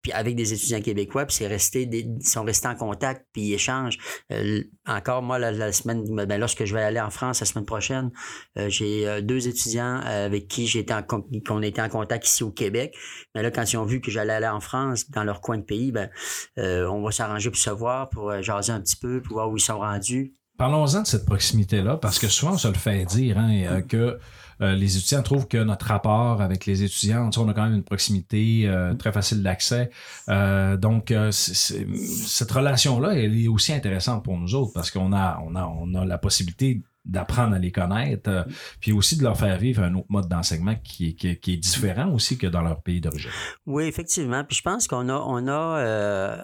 Puis 0.00 0.12
avec 0.12 0.36
des 0.36 0.52
étudiants 0.52 0.80
québécois, 0.80 1.26
puis 1.26 1.34
c'est 1.34 1.48
resté 1.48 1.84
des, 1.84 2.06
ils 2.20 2.26
sont 2.26 2.44
restés 2.44 2.68
en 2.68 2.76
contact, 2.76 3.26
puis 3.32 3.42
ils 3.42 3.54
échangent. 3.54 3.98
Euh, 4.30 4.62
encore, 4.86 5.22
moi, 5.22 5.40
la, 5.40 5.50
la 5.50 5.72
semaine, 5.72 6.04
ben, 6.04 6.38
lorsque 6.38 6.64
je 6.64 6.72
vais 6.72 6.82
aller 6.82 7.00
en 7.00 7.10
France 7.10 7.40
la 7.40 7.46
semaine 7.46 7.64
prochaine, 7.64 8.12
euh, 8.58 8.68
j'ai 8.68 9.08
euh, 9.08 9.20
deux 9.20 9.48
étudiants 9.48 10.00
avec 10.04 10.46
qui 10.46 10.66
été 10.78 10.94
en, 10.94 11.02
qu'on 11.02 11.62
été 11.62 11.82
en 11.82 11.88
contact 11.88 12.28
ici 12.28 12.44
au 12.44 12.52
Québec. 12.52 12.96
Mais 13.34 13.42
là, 13.42 13.50
quand 13.50 13.72
ils 13.72 13.76
ont 13.76 13.84
vu 13.84 14.00
que 14.00 14.12
j'allais 14.12 14.34
aller 14.34 14.46
en 14.46 14.60
France, 14.60 15.10
dans 15.10 15.24
leur 15.24 15.40
coin 15.40 15.58
de 15.58 15.64
pays, 15.64 15.90
ben, 15.90 16.08
on 16.56 17.02
va 17.02 17.10
s'arranger 17.10 17.50
pour 17.50 17.58
se 17.58 17.70
voir, 17.70 18.08
pour 18.08 18.40
jaser 18.40 18.72
un 18.72 18.80
petit 18.80 18.96
peu, 18.96 19.20
pour 19.20 19.34
voir 19.34 19.50
où 19.50 19.56
ils 19.56 19.60
sont 19.60 19.78
rendus. 19.78 20.38
Parlons-en 20.58 21.02
de 21.02 21.06
cette 21.06 21.24
proximité-là, 21.24 21.98
parce 21.98 22.18
que 22.18 22.26
souvent, 22.26 22.54
on 22.54 22.58
se 22.58 22.66
le 22.66 22.74
fait 22.74 23.04
dire 23.04 23.38
hein, 23.38 23.62
euh, 23.70 23.80
que 23.80 24.18
euh, 24.60 24.74
les 24.74 24.96
étudiants 24.96 25.22
trouvent 25.22 25.48
que 25.48 25.58
notre 25.58 25.86
rapport 25.86 26.42
avec 26.42 26.66
les 26.66 26.82
étudiants, 26.82 27.30
on 27.36 27.48
a 27.48 27.54
quand 27.54 27.64
même 27.64 27.74
une 27.74 27.84
proximité 27.84 28.62
euh, 28.66 28.94
très 28.94 29.12
facile 29.12 29.42
d'accès. 29.42 29.90
Euh, 30.28 30.76
donc, 30.76 31.12
cette 31.30 32.50
relation-là, 32.50 33.14
elle 33.14 33.40
est 33.40 33.48
aussi 33.48 33.72
intéressante 33.72 34.24
pour 34.24 34.36
nous 34.36 34.54
autres, 34.54 34.72
parce 34.72 34.90
qu'on 34.90 35.12
a, 35.12 35.40
on 35.46 35.54
a, 35.54 35.64
on 35.64 35.94
a 35.94 36.04
la 36.04 36.18
possibilité 36.18 36.82
d'apprendre 37.08 37.54
à 37.54 37.58
les 37.58 37.72
connaître, 37.72 38.30
euh, 38.30 38.44
puis 38.80 38.92
aussi 38.92 39.16
de 39.16 39.22
leur 39.22 39.36
faire 39.36 39.58
vivre 39.58 39.82
un 39.82 39.94
autre 39.94 40.06
mode 40.08 40.28
d'enseignement 40.28 40.76
qui, 40.84 41.16
qui, 41.16 41.36
qui, 41.38 41.54
est 41.54 41.56
différent 41.56 42.12
aussi 42.12 42.38
que 42.38 42.46
dans 42.46 42.62
leur 42.62 42.82
pays 42.82 43.00
d'origine. 43.00 43.30
Oui, 43.66 43.84
effectivement. 43.84 44.44
Puis 44.44 44.58
je 44.58 44.62
pense 44.62 44.86
qu'on 44.86 45.08
a, 45.08 45.14
on 45.14 45.46
a 45.48 45.78
euh, 45.78 46.36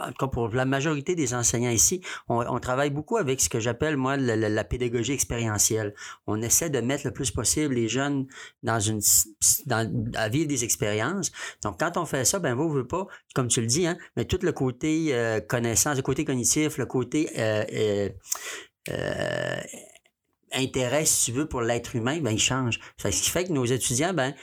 en 0.00 0.08
tout 0.08 0.18
cas 0.18 0.26
pour 0.26 0.48
la 0.48 0.64
majorité 0.64 1.14
des 1.14 1.34
enseignants 1.34 1.70
ici, 1.70 2.00
on, 2.28 2.44
on 2.46 2.58
travaille 2.58 2.90
beaucoup 2.90 3.16
avec 3.16 3.40
ce 3.40 3.48
que 3.48 3.60
j'appelle, 3.60 3.96
moi, 3.96 4.16
la, 4.16 4.36
la, 4.36 4.48
la, 4.48 4.64
pédagogie 4.64 5.12
expérientielle. 5.12 5.94
On 6.26 6.40
essaie 6.42 6.70
de 6.70 6.80
mettre 6.80 7.06
le 7.06 7.12
plus 7.12 7.30
possible 7.30 7.74
les 7.74 7.88
jeunes 7.88 8.26
dans 8.62 8.80
une, 8.80 9.00
dans, 9.66 10.10
à 10.14 10.28
vivre 10.28 10.48
des 10.48 10.64
expériences. 10.64 11.30
Donc, 11.62 11.78
quand 11.78 11.96
on 11.96 12.06
fait 12.06 12.24
ça, 12.24 12.38
ben 12.38 12.54
vous, 12.54 12.68
vous 12.68 12.84
pas, 12.84 13.06
comme 13.34 13.48
tu 13.48 13.60
le 13.60 13.66
dis, 13.66 13.86
hein, 13.86 13.96
mais 14.16 14.24
tout 14.24 14.38
le 14.42 14.52
côté 14.52 15.14
euh, 15.14 15.40
connaissance, 15.40 15.96
le 15.96 16.02
côté 16.02 16.24
cognitif, 16.24 16.78
le 16.78 16.86
côté 16.86 17.30
euh, 17.38 17.64
euh, 17.72 18.08
euh, 18.90 19.60
intérêt, 20.56 21.04
si 21.04 21.26
tu 21.26 21.32
veux, 21.32 21.46
pour 21.46 21.60
l'être 21.60 21.96
humain, 21.96 22.18
ben 22.20 22.32
il 22.32 22.38
change. 22.38 22.80
Ce 22.98 23.08
qui 23.08 23.30
fait 23.30 23.44
que 23.44 23.52
nos 23.52 23.64
étudiants, 23.64 24.14
ben 24.14 24.34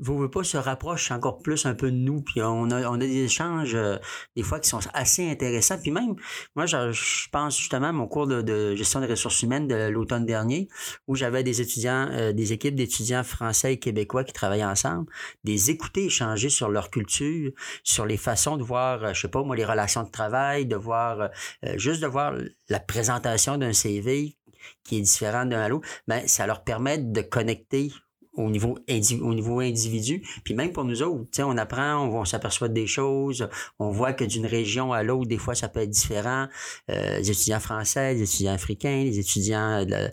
vous 0.00 0.16
voulez 0.16 0.30
pas 0.30 0.42
se 0.42 0.56
rapproche 0.56 1.10
encore 1.10 1.38
plus 1.42 1.66
un 1.66 1.74
peu 1.74 1.90
de 1.90 1.96
nous 1.96 2.22
puis 2.22 2.40
on 2.42 2.70
a, 2.70 2.88
on 2.88 2.94
a 2.94 2.98
des 2.98 3.24
échanges 3.24 3.74
euh, 3.74 3.98
des 4.36 4.42
fois 4.42 4.58
qui 4.58 4.68
sont 4.68 4.80
assez 4.94 5.28
intéressants 5.30 5.78
puis 5.78 5.90
même 5.90 6.14
moi 6.56 6.66
je, 6.66 7.28
pense 7.30 7.58
justement 7.58 7.88
à 7.88 7.92
mon 7.92 8.06
cours 8.06 8.26
de, 8.26 8.74
gestion 8.74 9.00
des 9.00 9.06
ressources 9.06 9.42
humaines 9.42 9.68
de 9.68 9.88
l'automne 9.88 10.24
dernier 10.24 10.68
où 11.08 11.14
j'avais 11.14 11.42
des 11.42 11.60
étudiants 11.60 12.08
euh, 12.10 12.32
des 12.32 12.52
équipes 12.52 12.74
d'étudiants 12.74 13.22
français 13.22 13.74
et 13.74 13.78
québécois 13.78 14.24
qui 14.24 14.32
travaillaient 14.32 14.64
ensemble 14.64 15.06
des 15.44 15.70
écouter 15.70 16.06
échanger 16.06 16.48
sur 16.48 16.70
leur 16.70 16.90
culture 16.90 17.52
sur 17.84 18.06
les 18.06 18.16
façons 18.16 18.56
de 18.56 18.62
voir 18.62 19.04
euh, 19.04 19.12
je 19.12 19.20
sais 19.20 19.28
pas 19.28 19.42
moi 19.42 19.56
les 19.56 19.64
relations 19.64 20.04
de 20.04 20.10
travail 20.10 20.64
de 20.64 20.76
voir 20.76 21.30
juste 21.76 22.00
de 22.00 22.06
voir 22.06 22.34
la 22.68 22.80
présentation 22.80 23.58
d'un 23.58 23.72
CV 23.72 24.36
qui 24.84 24.98
est 24.98 25.00
différent 25.02 25.44
d'un 25.46 25.60
à 25.60 25.68
l'autre, 25.68 25.88
ben, 26.06 26.26
ça 26.26 26.46
leur 26.46 26.64
permet 26.64 26.98
de 26.98 27.20
connecter 27.22 27.92
au 28.34 28.50
niveau, 28.50 28.78
au 29.20 29.34
niveau 29.34 29.60
individu. 29.60 30.22
Puis 30.44 30.54
même 30.54 30.72
pour 30.72 30.84
nous 30.84 31.02
autres, 31.02 31.42
on 31.42 31.56
apprend, 31.58 31.96
on, 31.96 32.20
on 32.20 32.24
s'aperçoit 32.24 32.68
des 32.68 32.86
choses, 32.86 33.48
on 33.78 33.90
voit 33.90 34.12
que 34.12 34.24
d'une 34.24 34.46
région 34.46 34.92
à 34.92 35.02
l'autre, 35.02 35.28
des 35.28 35.38
fois, 35.38 35.54
ça 35.54 35.68
peut 35.68 35.80
être 35.80 35.90
différent. 35.90 36.48
Euh, 36.90 37.18
les 37.18 37.30
étudiants 37.30 37.60
français, 37.60 38.14
les 38.14 38.22
étudiants 38.22 38.52
africains, 38.54 39.02
les 39.04 39.18
étudiants 39.18 39.84
de 39.84 39.90
la, 39.90 39.98
euh, 39.98 40.10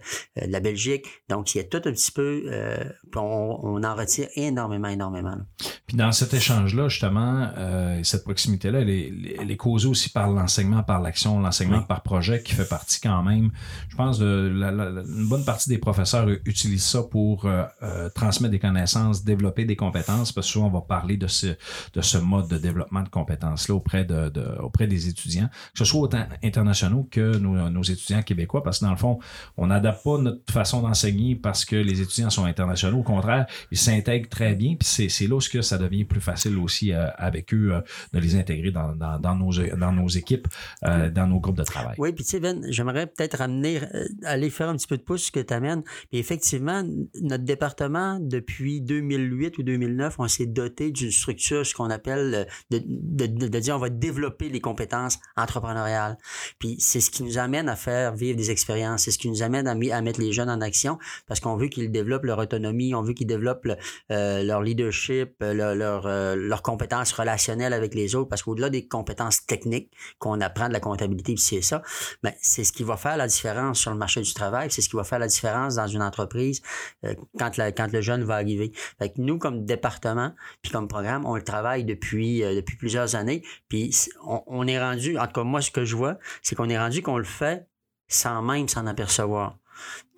de 0.48 0.52
la 0.52 0.60
Belgique. 0.60 1.06
Donc, 1.30 1.56
il 1.56 1.60
y 1.60 1.62
a 1.62 1.64
tout 1.64 1.78
un 1.78 1.92
petit 1.92 2.12
peu, 2.12 2.44
euh, 2.48 2.84
on, 3.16 3.60
on, 3.64 3.84
en 3.84 3.96
retire 3.96 4.28
énormément, 4.36 4.90
énormément. 4.90 5.32
Là. 5.32 5.46
Puis 5.88 5.98
dans 5.98 6.12
cet 6.12 6.34
échange-là, 6.34 6.90
justement, 6.90 7.50
euh, 7.58 8.04
cette 8.04 8.24
proximité-là, 8.24 8.82
elle 8.82 8.90
est, 8.90 9.14
elle 9.40 9.50
est 9.50 9.58
causée 9.58 9.88
aussi 9.88 10.10
par 10.10 10.30
l'enseignement, 10.30 10.84
par 10.84 11.02
l'action, 11.02 11.40
l'enseignement 11.40 11.80
oui. 11.80 11.86
par 11.88 12.04
projet 12.04 12.44
qui 12.44 12.54
fait 12.54 12.68
partie 12.68 13.00
quand 13.00 13.24
même, 13.24 13.52
je 13.88 13.96
pense, 13.96 14.20
la, 14.20 14.70
une 14.70 15.28
bonne 15.28 15.46
partie 15.46 15.70
des 15.70 15.78
professeurs 15.78 16.28
utilisent 16.46 16.86
ça 16.86 17.04
pour 17.04 17.46
euh, 17.46 18.09
transmettre 18.14 18.52
des 18.52 18.60
connaissances, 18.60 19.24
développer 19.24 19.66
des 19.66 19.76
compétences, 19.76 20.32
parce 20.32 20.48
que 20.48 20.54
souvent 20.54 20.68
on 20.68 20.72
va 20.72 20.82
parler 20.82 21.18
de 21.18 21.28
ce, 21.28 21.48
de 21.94 22.02
ce 22.02 22.18
mode 22.18 22.48
de 22.48 22.58
développement 22.58 23.02
de 23.02 23.10
compétences-là 23.10 23.76
auprès, 23.76 24.06
de, 24.06 24.32
auprès 24.60 24.88
des 24.88 25.08
étudiants, 25.08 25.48
que 25.48 25.80
ce 25.80 25.86
soit 25.86 26.02
autant 26.02 26.26
internationaux 26.44 27.08
que 27.10 27.38
nos, 27.38 27.84
étudiants 27.84 28.22
québécois, 28.22 28.64
parce 28.64 28.80
que 28.80 28.86
dans 28.86 28.92
le 28.92 28.98
fond, 28.98 29.20
on 29.58 29.68
n'adapte 29.68 30.04
pas 30.04 30.18
notre 30.18 30.52
façon 30.52 30.82
d'enseigner 30.82 31.36
parce 31.36 31.66
que 31.66 31.76
les 31.76 32.02
étudiants 32.02 32.30
sont 32.30 32.46
internationaux. 32.46 33.00
Au 33.00 33.04
contraire, 33.04 33.46
ils 33.72 33.78
s'intègrent 33.78 34.30
très 34.30 34.56
bien, 34.56 34.76
puis 34.76 34.88
c'est 35.10 35.28
là 35.28 35.36
où 35.36 35.42
ça 35.42 35.78
devient 35.78 36.06
plus 36.06 36.22
facile 36.22 36.58
aussi 36.58 36.94
euh, 36.94 37.08
avec 37.18 37.54
eux 37.54 37.74
euh, 37.74 37.82
de 38.14 38.20
les 38.20 38.36
intégrer 38.36 38.72
dans, 38.72 38.96
dans, 38.96 39.36
nos, 39.36 39.52
dans 39.78 39.92
nos 39.92 40.08
équipes, 40.08 40.48
euh, 40.84 41.10
dans 41.10 41.28
nos 41.28 41.40
groupes 41.40 41.58
de 41.58 41.64
travail. 41.64 41.96
Oui, 41.98 42.12
puis 42.14 42.24
tu 42.24 42.40
j'aimerais 42.70 43.08
peut-être 43.08 43.38
ramener, 43.40 43.82
aller 44.24 44.50
faire 44.50 44.70
un 44.70 44.76
petit 44.76 44.88
peu 44.88 44.98
de 44.98 45.04
pouce 45.04 45.26
ce 45.26 45.32
que 45.32 45.40
tu 45.40 45.54
amènes. 45.54 45.84
Puis 46.10 46.20
effectivement, 46.20 46.84
notre 47.22 47.44
département, 47.44 47.99
depuis 48.20 48.82
2008 48.82 49.58
ou 49.58 49.64
2009, 49.64 50.16
on 50.20 50.28
s'est 50.28 50.46
doté 50.46 50.92
d'une 50.92 51.12
structure, 51.12 51.66
ce 51.66 51.74
qu'on 51.74 51.90
appelle 51.90 52.48
de, 52.72 52.80
de, 52.80 53.26
de, 53.26 53.60
dire 53.60 53.76
on 53.76 53.80
va 53.80 53.90
développer 53.90 54.50
les 54.50 54.60
compétences 54.60 55.20
entrepreneuriales. 55.38 56.18
Puis 56.60 56.78
c'est 56.80 57.00
ce 57.00 57.10
qui 57.12 57.24
nous 57.24 57.38
amène 57.38 57.70
à 57.70 57.76
faire 57.76 58.14
vivre 58.14 58.38
des 58.38 58.52
expériences, 58.52 59.04
c'est 59.04 59.12
ce 59.12 59.18
qui 59.18 59.30
nous 59.30 59.44
amène 59.44 59.68
à, 59.68 60.02
mettre 60.02 60.20
les 60.20 60.32
jeunes 60.32 60.50
en 60.50 60.62
action 60.62 60.98
parce 61.28 61.40
qu'on 61.40 61.56
veut 61.56 61.68
qu'ils 61.68 61.92
développent 61.92 62.26
leur 62.26 62.40
autonomie, 62.40 62.94
on 62.96 63.02
veut 63.02 63.14
qu'ils 63.14 63.28
développent 63.28 63.68
euh, 64.12 64.44
leur 64.44 64.62
leadership, 64.62 65.36
leur, 65.42 65.76
leur, 65.76 66.06
euh, 66.06 66.36
leurs 66.36 66.62
compétences 66.62 67.12
relationnelles 67.12 67.74
avec 67.74 67.96
les 67.96 68.16
autres 68.16 68.30
parce 68.30 68.44
qu'au-delà 68.44 68.70
des 68.70 68.88
compétences 68.88 69.46
techniques 69.46 69.92
qu'on 70.20 70.42
apprend 70.42 70.68
de 70.68 70.74
la 70.74 70.80
comptabilité, 70.80 71.34
puis 71.34 71.44
c'est 71.44 71.62
ça, 71.62 71.82
ben, 72.24 72.34
c'est 72.42 72.64
ce 72.64 72.72
qui 72.72 72.84
va 72.84 72.98
faire 72.98 73.18
la 73.18 73.28
différence 73.28 73.80
sur 73.80 73.92
le 73.92 73.98
marché 73.98 74.22
du 74.22 74.34
travail, 74.34 74.72
c'est 74.72 74.82
ce 74.82 74.90
qui 74.90 74.96
va 74.96 75.04
faire 75.04 75.20
la 75.20 75.28
différence 75.28 75.76
dans 75.76 75.88
une 75.88 76.02
entreprise 76.02 76.62
euh, 77.06 77.14
quand, 77.38 77.58
la, 77.58 77.72
quand 77.72 77.89
le 77.94 78.02
jeune 78.02 78.24
va 78.24 78.36
arriver. 78.36 78.72
Fait 78.98 79.18
nous, 79.18 79.38
comme 79.38 79.66
département, 79.66 80.34
puis 80.62 80.72
comme 80.72 80.88
programme, 80.88 81.26
on 81.26 81.36
le 81.36 81.44
travaille 81.44 81.84
depuis, 81.84 82.44
euh, 82.44 82.56
depuis 82.56 82.78
plusieurs 82.78 83.16
années. 83.16 83.44
Puis 83.68 83.96
on, 84.26 84.44
on, 84.48 84.68
est 84.68 84.80
rendu, 84.80 85.18
en 85.18 85.26
tout 85.28 85.34
cas, 85.34 85.44
moi, 85.44 85.62
ce 85.62 85.72
que 85.72 85.86
je 85.86 85.96
vois, 85.96 86.18
c'est 86.42 86.56
qu'on 86.56 86.70
est 86.70 86.80
rendu 86.80 87.02
qu'on 87.02 87.18
le 87.18 87.24
fait 87.24 87.68
sans 88.08 88.42
même 88.42 88.68
s'en 88.68 88.86
apercevoir. 88.88 89.58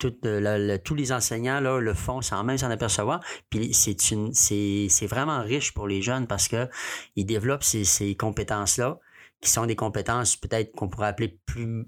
Le, 0.03 0.77
tous 0.77 0.95
les 0.95 1.11
enseignants 1.11 1.59
là, 1.59 1.79
le 1.79 1.93
font 1.93 2.21
sans 2.21 2.43
même 2.43 2.57
s'en 2.57 2.71
apercevoir. 2.71 3.19
Puis 3.51 3.73
c'est 3.73 4.09
une 4.11 4.33
c'est, 4.33 4.87
c'est 4.89 5.05
vraiment 5.05 5.41
riche 5.41 5.73
pour 5.73 5.87
les 5.87 6.01
jeunes 6.01 6.25
parce 6.25 6.47
que 6.47 6.67
ils 7.15 7.25
développent 7.25 7.63
ces, 7.63 7.83
ces 7.83 8.15
compétences-là, 8.15 8.99
qui 9.41 9.49
sont 9.51 9.67
des 9.67 9.75
compétences 9.75 10.35
peut-être 10.35 10.71
qu'on 10.71 10.89
pourrait 10.89 11.07
appeler 11.07 11.39
plus 11.45 11.85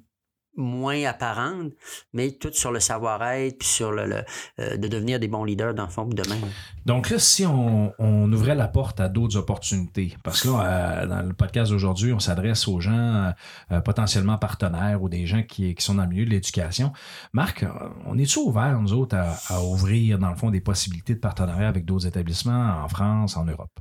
moins 0.55 1.03
apparentes, 1.05 1.71
mais 2.13 2.31
toutes 2.31 2.53
sur 2.53 2.71
le 2.71 2.79
savoir-être, 2.79 3.57
puis 3.57 3.67
sur 3.67 3.91
le, 3.91 4.05
le 4.05 4.23
euh, 4.59 4.77
de 4.77 4.87
devenir 4.87 5.19
des 5.19 5.27
bons 5.27 5.43
leaders 5.43 5.73
dans 5.73 5.85
le 5.85 5.89
fond 5.89 6.05
demain. 6.05 6.37
Donc 6.85 7.09
là, 7.09 7.17
si 7.19 7.45
on, 7.45 7.93
on 7.97 8.31
ouvrait 8.31 8.55
la 8.55 8.67
porte 8.67 8.99
à 8.99 9.09
d'autres 9.09 9.37
opportunités, 9.37 10.15
parce 10.23 10.43
que 10.43 10.49
là, 10.49 10.63
euh, 10.63 11.07
dans 11.07 11.21
le 11.21 11.33
podcast 11.33 11.71
d'aujourd'hui, 11.71 12.13
on 12.13 12.19
s'adresse 12.19 12.67
aux 12.67 12.79
gens 12.79 13.33
euh, 13.71 13.81
potentiellement 13.81 14.37
partenaires 14.37 15.01
ou 15.01 15.09
des 15.09 15.25
gens 15.25 15.43
qui, 15.43 15.73
qui 15.73 15.83
sont 15.83 15.95
dans 15.95 16.03
le 16.03 16.09
milieu 16.09 16.25
de 16.25 16.31
l'éducation. 16.31 16.93
Marc, 17.33 17.65
on 18.05 18.17
est-tu 18.17 18.39
ouvert, 18.39 18.79
nous 18.79 18.93
autres, 18.93 19.15
à, 19.15 19.35
à 19.49 19.61
ouvrir, 19.61 20.19
dans 20.19 20.29
le 20.29 20.35
fond, 20.35 20.51
des 20.51 20.61
possibilités 20.61 21.15
de 21.15 21.19
partenariat 21.19 21.67
avec 21.67 21.85
d'autres 21.85 22.07
établissements 22.07 22.83
en 22.83 22.87
France, 22.87 23.37
en 23.37 23.45
Europe? 23.45 23.71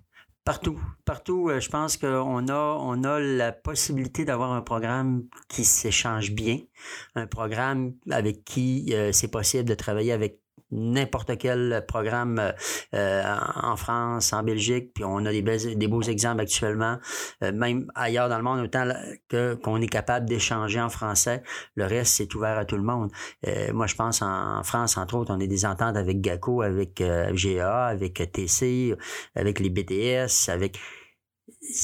Partout, 0.44 0.80
partout, 1.04 1.50
euh, 1.50 1.60
je 1.60 1.68
pense 1.70 1.96
qu'on 1.96 2.48
a, 2.48 2.76
on 2.80 3.04
a 3.04 3.20
la 3.20 3.52
possibilité 3.52 4.24
d'avoir 4.24 4.50
un 4.52 4.60
programme 4.60 5.28
qui 5.48 5.64
s'échange 5.64 6.32
bien, 6.32 6.58
un 7.14 7.28
programme 7.28 7.94
avec 8.10 8.42
qui 8.42 8.92
euh, 8.92 9.12
c'est 9.12 9.30
possible 9.30 9.68
de 9.68 9.74
travailler 9.74 10.10
avec 10.10 10.41
n'importe 10.70 11.36
quel 11.38 11.84
programme 11.86 12.52
euh, 12.94 13.34
en 13.62 13.76
France, 13.76 14.32
en 14.32 14.42
Belgique, 14.42 14.92
puis 14.94 15.04
on 15.04 15.24
a 15.26 15.32
des, 15.32 15.88
beaux 15.88 16.02
exemples 16.02 16.40
actuellement, 16.40 16.98
euh, 17.42 17.52
même 17.52 17.90
ailleurs 17.94 18.28
dans 18.28 18.38
le 18.38 18.42
monde, 18.42 18.60
autant 18.60 18.88
qu'on 19.62 19.80
est 19.82 19.88
capable 19.88 20.26
d'échanger 20.26 20.80
en 20.80 20.88
français, 20.88 21.42
le 21.74 21.84
reste 21.84 22.14
c'est 22.14 22.34
ouvert 22.34 22.56
à 22.56 22.64
tout 22.64 22.76
le 22.76 22.82
monde. 22.82 23.10
Euh, 23.46 23.72
moi, 23.72 23.86
je 23.86 23.94
pense 23.94 24.22
en, 24.22 24.62
France, 24.62 24.96
entre 24.96 25.16
autres, 25.16 25.34
on 25.34 25.40
a 25.40 25.46
des 25.46 25.66
ententes 25.66 25.96
avec 25.96 26.20
GACO, 26.20 26.62
avec 26.62 27.02
GA, 27.02 27.86
avec 27.86 28.32
TC, 28.32 28.94
avec 29.34 29.60
les 29.60 29.70
BTS, 29.70 30.48
avec 30.48 30.78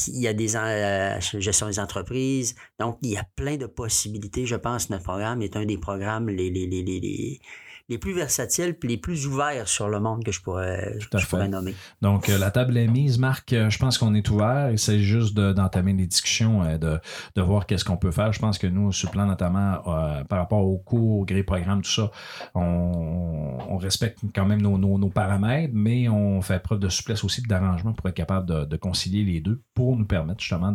il 0.08 0.20
y 0.20 0.28
a 0.28 0.32
des 0.32 0.56
euh, 0.56 1.20
gestion 1.20 1.68
des 1.68 1.78
entreprises. 1.78 2.54
Donc, 2.78 2.98
il 3.02 3.12
y 3.12 3.16
a 3.16 3.24
plein 3.36 3.56
de 3.56 3.66
possibilités. 3.66 4.46
Je 4.46 4.56
pense 4.56 4.90
notre 4.90 5.04
programme 5.04 5.42
est 5.42 5.56
un 5.56 5.64
des 5.64 5.78
programmes 5.78 6.28
les, 6.28 6.50
les, 6.50 7.40
les 7.88 7.96
plus 7.96 8.12
versatiles 8.12 8.74
puis 8.74 8.88
les 8.88 8.98
plus 8.98 9.26
ouverts 9.26 9.66
sur 9.66 9.88
le 9.88 9.98
monde 9.98 10.22
que 10.22 10.30
je 10.30 10.42
pourrais, 10.42 10.98
je 11.00 11.26
pourrais 11.26 11.48
nommer. 11.48 11.74
Donc, 12.02 12.28
euh, 12.28 12.36
la 12.36 12.50
table 12.50 12.76
est 12.76 12.86
mise. 12.86 13.18
Marc, 13.18 13.52
euh, 13.52 13.70
je 13.70 13.78
pense 13.78 13.96
qu'on 13.96 14.14
est 14.14 14.28
ouvert. 14.28 14.70
Il 14.70 14.78
s'agit 14.78 15.04
juste 15.04 15.34
d'entamer 15.34 15.94
de, 15.94 15.98
les 15.98 16.06
discussions, 16.06 16.62
euh, 16.62 16.76
de, 16.76 16.98
de 17.34 17.42
voir 17.42 17.66
qu'est-ce 17.66 17.84
qu'on 17.84 17.96
peut 17.96 18.10
faire. 18.10 18.32
Je 18.32 18.40
pense 18.40 18.58
que 18.58 18.66
nous, 18.66 18.92
sur 18.92 19.08
le 19.08 19.12
plan 19.12 19.26
notamment 19.26 19.80
euh, 19.86 20.22
par 20.24 20.38
rapport 20.38 20.66
aux 20.66 20.76
cours, 20.76 21.20
au 21.20 21.24
gré 21.24 21.42
programme, 21.42 21.80
tout 21.80 21.90
ça, 21.90 22.10
on, 22.54 23.58
on 23.68 23.78
respecte 23.78 24.18
quand 24.34 24.44
même 24.44 24.60
nos, 24.60 24.76
nos, 24.76 24.98
nos, 24.98 25.08
paramètres, 25.08 25.72
mais 25.74 26.08
on 26.08 26.42
fait 26.42 26.62
preuve 26.62 26.80
de 26.80 26.90
souplesse 26.90 27.24
aussi 27.24 27.40
d'arrangement 27.42 27.94
pour 27.94 28.06
être 28.08 28.14
capable 28.14 28.46
de, 28.46 28.64
de, 28.66 28.76
concilier 28.76 29.24
les 29.24 29.40
deux 29.40 29.62
pour 29.74 29.96
nous 29.96 30.04
permettre 30.04 30.40
justement 30.40 30.72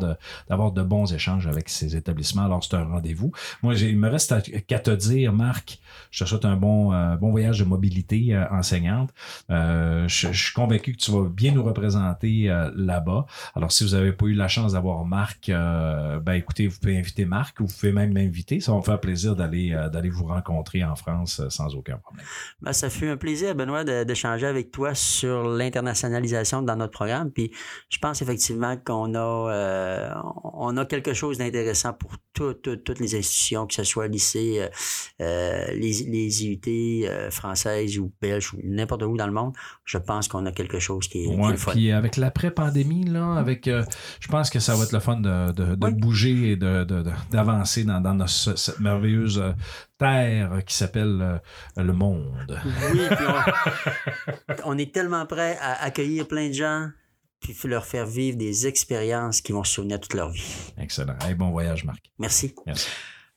d'avoir 0.50 0.72
de, 0.72 0.82
de, 0.82 0.86
bons 0.86 1.14
échanges 1.14 1.46
avec 1.46 1.70
ces 1.70 1.96
établissements. 1.96 2.46
Alors, 2.46 2.64
c'est 2.64 2.76
un 2.76 2.86
rendez-vous. 2.86 3.32
Moi, 3.62 3.76
il 3.76 3.98
me 3.98 4.10
reste 4.10 4.34
qu'à 4.66 4.80
te 4.80 4.92
dire, 4.92 5.32
Marc, 5.32 5.80
je 6.12 6.24
te 6.24 6.30
souhaite 6.30 6.46
un 6.46 6.56
bon 6.56 6.94
euh, 6.94 7.16
bon 7.16 7.32
voyage 7.32 7.60
de 7.60 7.64
mobilité 7.64 8.36
euh, 8.36 8.46
enseignante. 8.52 9.10
Euh, 9.50 10.08
je, 10.08 10.32
suis 10.32 10.54
convaincu 10.54 10.94
que 10.94 10.98
tu 10.98 11.12
vas 11.12 11.28
bien 11.30 11.54
nous 11.54 11.64
représenter 11.64 12.54
là-bas. 12.76 13.26
Alors, 13.56 13.72
si 13.72 13.84
vous 13.84 13.92
n'avez 13.92 14.12
pas 14.12 14.26
eu 14.26 14.34
la 14.34 14.48
chance 14.48 14.74
d'avoir 14.74 15.06
Marc, 15.06 15.48
ben 15.50 16.34
écoutez, 16.34 16.68
vous 16.68 16.78
pouvez 16.80 16.98
inviter 16.98 17.26
Marc 17.26 17.60
ou 17.60 17.66
vous 17.66 17.74
pouvez 17.74 17.92
même 17.92 18.14
m'inviter. 18.14 18.60
Ça 18.60 18.72
va 18.72 18.80
me 18.80 18.84
faire 18.84 19.00
plaisir 19.00 19.36
d'aller 19.36 20.10
vous 20.10 20.26
rencontrer 20.26 20.84
en 20.84 20.96
France 20.96 21.42
sans 21.50 21.76
aucun 21.76 21.98
problème. 21.98 22.26
Ben, 22.62 22.74
ça 22.74 22.90
fut 22.90 23.08
un 23.08 23.18
plaisir, 23.18 23.56
Benoît, 23.56 23.84
d'échanger 23.84 24.46
avec 24.48 24.72
toi 24.72 24.94
sur 24.94 25.44
l'internationalisation 25.44 26.62
dans 26.62 26.76
notre 26.76 26.94
programme. 26.94 27.32
Puis 27.32 27.52
je 27.90 27.98
pense 27.98 28.22
effectivement 28.22 28.78
qu'on 28.78 29.16
a, 29.16 30.14
a 30.78 30.86
quelque 30.86 31.14
chose 31.14 31.38
d'intéressant 31.38 31.94
pour 31.94 32.12
tout- 32.34 32.54
tout- 32.54 32.78
toutes 32.78 33.00
les 33.00 33.16
institutions, 33.16 33.68
que 33.68 33.74
ce 33.74 33.84
soit 33.84 34.08
lycée, 34.08 34.68
les, 35.84 36.04
les 36.10 36.46
IUT 36.46 37.08
euh, 37.08 37.30
françaises 37.32 37.98
ou 38.00 38.12
belges 38.22 38.54
ou 38.54 38.60
n'importe 38.64 39.04
où 39.04 39.18
dans 39.18 39.28
le 39.28 39.34
monde. 39.34 39.54
Je 39.86 39.98
pense 39.98 40.28
qu'on 40.28 40.46
a 40.46 40.52
quelque 40.52 40.80
chose 40.80 41.08
qui 41.08 41.24
est, 41.24 41.28
qui 41.28 41.34
est 41.34 41.36
Ouais, 41.38 41.52
le 41.52 41.58
fun. 41.58 41.72
puis 41.72 41.92
avec 41.92 42.18
l'après-pandémie, 42.18 43.06
là, 43.06 43.36
avec, 43.36 43.68
euh, 43.68 43.84
je 44.20 44.28
pense 44.28 44.50
que 44.50 44.60
ça 44.60 44.76
va 44.76 44.84
être 44.84 44.92
le 44.94 45.00
fun 45.00 45.18
de, 45.20 45.52
de, 45.52 45.76
de 45.76 45.86
Oui. 45.86 45.94
bouger 45.94 46.52
et 46.52 46.56
de, 46.56 46.84
de- 46.84 47.04
d'avancer 47.32 47.84
dans, 47.84 48.00
dans 48.02 48.14
notre- 48.14 48.30
ce- 48.32 48.56
cette 48.56 48.80
merveilleuse 48.80 49.40
euh, 49.40 49.52
terre 49.98 50.62
qui 50.66 50.76
s'appelle 50.76 51.20
euh, 51.22 51.84
le 51.84 51.94
monde. 51.94 52.60
Oui, 52.94 53.00
puis 53.10 53.26
on, 54.66 54.72
on 54.74 54.78
est 54.78 54.94
tellement 54.94 55.26
prêt 55.26 55.58
à 55.62 55.84
accueillir 55.84 56.28
plein 56.28 56.48
de 56.50 56.54
gens 56.54 56.90
puis 57.40 57.54
leur 57.66 57.86
faire 57.86 58.06
vivre 58.06 58.38
des 58.38 58.68
expériences 58.68 59.42
qui 59.42 59.52
vont 59.52 59.66
se 59.66 59.74
souvenir 59.74 60.00
toute 60.00 60.14
leur 60.14 60.30
vie. 60.30 60.72
Excellent. 60.78 61.18
Hey, 61.28 61.36
bon 61.36 61.52
voyage, 61.52 61.84
Marc. 61.84 62.00
Merci. 62.18 62.56
Merci. 62.66 62.88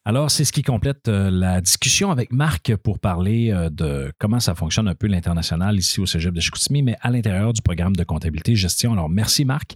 Alors, 0.09 0.31
c'est 0.31 0.45
ce 0.45 0.53
qui 0.53 0.63
complète 0.63 1.09
euh, 1.09 1.33
la 1.33 1.61
discussion 1.61 2.13
avec 2.13 2.33
Marc 2.33 2.77
pour 2.77 3.01
parler 3.01 3.51
euh, 3.51 3.71
de 3.71 4.13
comment 4.21 4.39
ça 4.39 4.55
fonctionne 4.55 4.87
un 4.87 4.95
peu 4.95 5.09
l'international 5.09 5.77
ici 5.77 5.99
au 5.99 6.07
Cégep 6.07 6.33
de 6.33 6.39
Chicoutimi, 6.39 6.85
mais 6.85 6.97
à 7.01 7.11
l'intérieur 7.11 7.53
du 7.53 7.61
programme 7.61 7.97
de 7.97 8.05
comptabilité 8.05 8.53
et 8.53 8.55
gestion. 8.55 8.93
Alors, 8.93 9.09
merci 9.09 9.45
Marc 9.45 9.75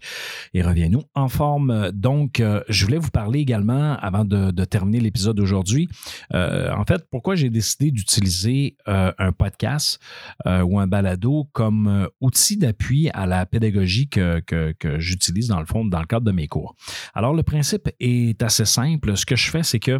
et 0.54 0.62
reviens-nous 0.62 1.02
en 1.16 1.26
forme. 1.26 1.90
Donc, 1.90 2.38
euh, 2.38 2.62
je 2.68 2.84
voulais 2.84 2.98
vous 2.98 3.10
parler 3.10 3.40
également, 3.40 3.96
avant 3.96 4.24
de, 4.24 4.52
terminer 4.66 5.00
l'épisode 5.00 5.36
d'aujourd'hui, 5.36 5.88
en 6.32 6.84
fait, 6.86 7.04
pourquoi 7.10 7.34
j'ai 7.34 7.50
décidé 7.50 7.90
d'utiliser 7.90 8.76
un 8.86 9.32
podcast 9.32 9.98
ou 10.46 10.78
un 10.78 10.86
balado 10.86 11.48
comme 11.52 12.08
outil 12.20 12.56
d'appui 12.56 13.10
à 13.14 13.26
la 13.26 13.46
pédagogie 13.46 14.08
que, 14.08 14.40
que, 14.40 14.72
que 14.78 15.00
j'utilise 15.00 15.48
dans 15.48 15.58
le 15.58 15.66
fond 15.66 15.84
dans 15.84 15.98
le 15.98 16.06
cadre 16.06 16.26
de 16.26 16.32
mes 16.32 16.46
cours. 16.46 16.76
Alors, 17.14 17.34
le 17.34 17.42
principe 17.42 17.88
est 17.98 18.40
assez 18.42 18.66
simple. 18.66 19.16
Ce 19.16 19.26
que 19.26 19.34
je 19.34 19.50
fais, 19.50 19.62
c'est 19.62 19.80
que 19.80 19.98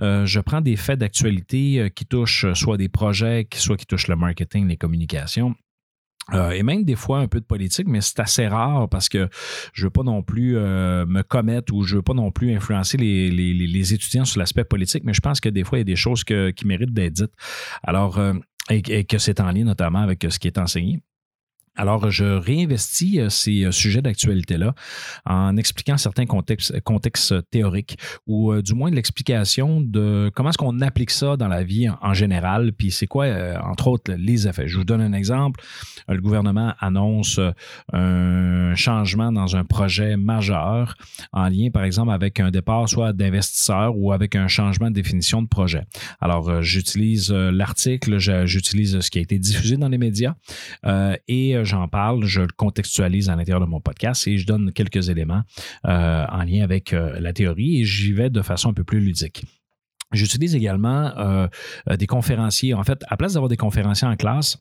euh, 0.00 0.26
je 0.26 0.40
prends 0.40 0.60
des 0.60 0.76
faits 0.76 0.98
d'actualité 0.98 1.80
euh, 1.80 1.88
qui 1.88 2.06
touchent 2.06 2.44
euh, 2.44 2.54
soit 2.54 2.76
des 2.76 2.88
projets, 2.88 3.46
soit 3.54 3.76
qui 3.76 3.86
touchent 3.86 4.08
le 4.08 4.16
marketing, 4.16 4.68
les 4.68 4.76
communications. 4.76 5.54
Et 6.52 6.62
même 6.62 6.84
des 6.84 6.94
fois 6.94 7.18
un 7.18 7.26
peu 7.26 7.40
de 7.40 7.44
politique, 7.44 7.88
mais 7.88 8.00
c'est 8.00 8.20
assez 8.20 8.46
rare 8.46 8.88
parce 8.88 9.08
que 9.08 9.28
je 9.72 9.84
veux 9.86 9.90
pas 9.90 10.04
non 10.04 10.22
plus 10.22 10.52
me 10.54 11.22
commettre 11.22 11.74
ou 11.74 11.82
je 11.82 11.96
veux 11.96 12.02
pas 12.02 12.14
non 12.14 12.30
plus 12.30 12.54
influencer 12.54 12.98
les, 12.98 13.94
étudiants 13.94 14.24
sur 14.24 14.38
l'aspect 14.38 14.62
politique, 14.62 15.02
mais 15.02 15.12
je 15.12 15.20
pense 15.20 15.40
que 15.40 15.48
des 15.48 15.64
fois, 15.64 15.78
il 15.78 15.80
y 15.80 15.82
a 15.82 15.84
des 15.84 15.96
choses 15.96 16.22
qui 16.22 16.66
méritent 16.66 16.92
d'être 16.92 17.14
dites. 17.14 17.32
Alors, 17.82 18.20
et 18.68 19.04
que 19.04 19.18
c'est 19.18 19.40
en 19.40 19.50
lien 19.50 19.64
notamment 19.64 20.00
avec 20.00 20.24
ce 20.28 20.38
qui 20.38 20.46
est 20.46 20.58
enseigné. 20.58 21.00
Alors, 21.76 22.10
je 22.10 22.24
réinvestis 22.24 23.20
euh, 23.20 23.28
ces 23.28 23.64
euh, 23.64 23.70
sujets 23.70 24.02
d'actualité-là 24.02 24.74
en 25.24 25.56
expliquant 25.56 25.96
certains 25.96 26.26
contextes, 26.26 27.50
théoriques 27.50 27.96
ou 28.26 28.52
euh, 28.52 28.60
du 28.60 28.74
moins 28.74 28.90
l'explication 28.90 29.80
de 29.80 30.30
comment 30.34 30.50
est-ce 30.50 30.58
qu'on 30.58 30.80
applique 30.80 31.10
ça 31.10 31.36
dans 31.36 31.46
la 31.48 31.62
vie 31.62 31.88
en, 31.88 32.12
général, 32.12 32.72
puis 32.72 32.90
c'est 32.90 33.06
quoi, 33.06 33.26
entre 33.64 33.86
autres, 33.86 34.12
les 34.18 34.48
effets. 34.48 34.66
Je 34.66 34.78
vous 34.78 34.84
donne 34.84 35.00
un 35.00 35.12
exemple. 35.12 35.60
Le 36.08 36.20
gouvernement 36.20 36.74
annonce 36.80 37.38
un 37.92 38.74
changement 38.74 39.30
dans 39.30 39.56
un 39.56 39.64
projet 39.64 40.16
majeur 40.16 40.96
en 41.32 41.48
lien, 41.48 41.70
par 41.72 41.84
exemple, 41.84 42.10
avec 42.10 42.40
un 42.40 42.50
départ 42.50 42.88
soit 42.88 43.12
d'investisseurs 43.12 43.96
ou 43.96 44.12
avec 44.12 44.34
un 44.34 44.48
changement 44.48 44.88
de 44.88 44.94
définition 44.94 45.40
de 45.40 45.48
projet. 45.48 45.84
Alors, 46.20 46.62
j'utilise 46.62 47.30
l'article, 47.30 48.18
j'utilise 48.18 49.00
ce 49.00 49.10
qui 49.10 49.18
a 49.18 49.22
été 49.22 49.38
diffusé 49.38 49.76
dans 49.76 49.88
les 49.88 49.98
médias 49.98 50.34
et 51.28 51.59
euh, 51.60 51.64
j'en 51.64 51.88
parle, 51.88 52.24
je 52.24 52.42
le 52.42 52.48
contextualise 52.56 53.28
à 53.28 53.36
l'intérieur 53.36 53.60
de 53.60 53.66
mon 53.66 53.80
podcast 53.80 54.26
et 54.26 54.38
je 54.38 54.46
donne 54.46 54.72
quelques 54.72 55.08
éléments 55.08 55.42
euh, 55.86 56.26
en 56.28 56.42
lien 56.44 56.62
avec 56.62 56.92
euh, 56.92 57.18
la 57.20 57.32
théorie 57.32 57.80
et 57.80 57.84
j'y 57.84 58.12
vais 58.12 58.30
de 58.30 58.42
façon 58.42 58.70
un 58.70 58.74
peu 58.74 58.84
plus 58.84 59.00
ludique. 59.00 59.44
J'utilise 60.12 60.56
également 60.56 61.46
des 61.88 62.08
conférenciers. 62.08 62.74
En 62.74 62.82
fait, 62.82 63.04
à 63.06 63.16
place 63.16 63.34
d'avoir 63.34 63.48
des 63.48 63.56
conférenciers 63.56 64.08
en 64.08 64.16
classe, 64.16 64.58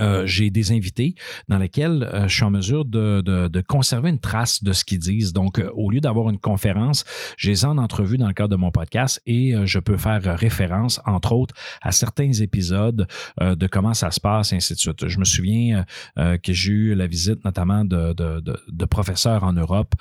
euh, 0.00 0.26
j'ai 0.26 0.50
des 0.50 0.72
invités 0.72 1.14
dans 1.48 1.58
lesquels 1.58 2.02
euh, 2.02 2.28
je 2.28 2.34
suis 2.34 2.44
en 2.44 2.50
mesure 2.50 2.84
de, 2.84 3.20
de- 3.20 3.60
conserver 3.60 4.10
une 4.10 4.18
trace 4.18 4.62
de 4.62 4.72
ce 4.72 4.84
qu'ils 4.84 4.98
disent. 4.98 5.32
Donc, 5.32 5.58
euh, 5.58 5.70
au 5.74 5.90
lieu 5.90 6.00
d'avoir 6.00 6.30
une 6.30 6.38
conférence, 6.38 7.04
j'ai 7.36 7.50
les 7.50 7.64
en 7.64 7.78
entrevue 7.78 8.16
dans 8.18 8.26
le 8.28 8.32
cadre 8.32 8.48
de 8.50 8.56
mon 8.56 8.70
podcast 8.70 9.20
et 9.26 9.54
je 9.64 9.78
peux 9.78 9.96
faire 9.96 10.22
référence, 10.38 11.00
entre 11.04 11.32
autres, 11.32 11.54
à 11.82 11.92
certains 11.92 12.32
épisodes 12.32 13.06
de 13.40 13.66
comment 13.66 13.94
ça 13.94 14.10
se 14.10 14.20
passe, 14.20 14.52
et 14.52 14.56
ainsi 14.56 14.74
de 14.74 14.78
suite. 14.78 15.08
Je 15.08 15.18
me 15.18 15.24
souviens 15.24 15.84
que 16.16 16.52
j'ai 16.52 16.72
eu 16.72 16.94
la 16.94 17.06
visite 17.06 17.44
notamment 17.44 17.84
de, 17.84 18.12
de- 18.12 18.84
professeurs 18.86 19.44
en 19.44 19.52
Europe 19.52 19.94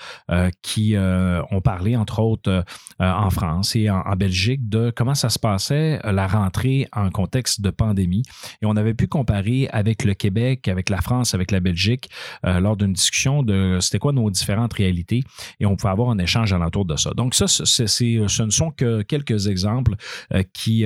qui 0.62 0.95
ont 0.97 1.62
parlé, 1.62 1.95
entre 1.95 2.19
autres, 2.19 2.63
en 2.99 3.29
France 3.29 3.75
et 3.75 3.89
en, 3.89 3.99
en 3.99 4.15
Belgique, 4.15 4.69
de 4.69 4.91
comment 4.95 5.15
ça 5.15 5.29
se 5.29 5.39
passait 5.39 5.99
la 6.03 6.27
rentrée 6.27 6.88
en 6.93 7.09
contexte 7.09 7.62
de 7.62 7.69
pandémie. 7.69 8.23
Et 8.62 8.65
on 8.65 8.75
avait 8.75 8.93
pu 8.93 9.07
comparer 9.07 9.67
avec 9.71 9.88
le 10.04 10.13
Québec, 10.13 10.67
avec 10.67 10.89
la 10.89 11.02
France, 11.02 11.34
avec 11.34 11.52
la 11.52 11.60
Belgique, 11.60 12.10
euh, 12.45 12.60
lors 12.60 12.78
d'une 12.78 12.93
discussion 12.93 13.43
de 13.43 13.78
c'était 13.82 13.99
quoi 13.99 14.13
nos 14.13 14.30
différentes 14.30 14.73
réalités. 14.73 15.23
Et 15.60 15.65
on 15.65 15.75
pouvait 15.75 15.91
avoir 15.91 16.10
un 16.10 16.17
échange 16.19 16.54
alentour 16.54 16.86
de 16.86 16.95
ça. 16.95 17.12
Donc 17.12 17.36
ça, 17.36 17.47
ce 17.47 18.43
ne 18.43 18.49
sont 18.49 18.71
que 18.71 19.02
quelques 19.02 19.47
exemples 19.47 19.95
euh, 20.34 20.43
qui... 20.54 20.86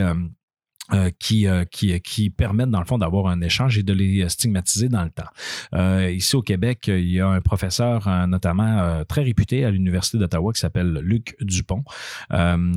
euh, 0.91 1.11
qui, 1.17 1.47
euh, 1.47 1.63
qui, 1.63 2.29
permettent, 2.29 2.69
dans 2.69 2.81
le 2.81 2.85
fond, 2.85 2.97
d'avoir 2.97 3.27
un 3.27 3.39
échange 3.39 3.77
et 3.77 3.83
de 3.83 3.93
les 3.93 4.27
stigmatiser 4.27 4.89
dans 4.89 5.03
le 5.03 5.11
temps. 5.11 5.29
Euh, 5.73 6.11
ici 6.11 6.35
au 6.35 6.41
Québec, 6.41 6.87
il 6.87 7.09
y 7.09 7.21
a 7.21 7.27
un 7.27 7.39
professeur, 7.39 8.05
euh, 8.05 8.27
notamment 8.27 9.01
très 9.07 9.23
réputé 9.23 9.63
à 9.63 9.71
l'Université 9.71 10.17
d'Ottawa, 10.17 10.51
qui 10.51 10.59
s'appelle 10.59 10.99
Luc 11.01 11.37
Dupont, 11.39 11.85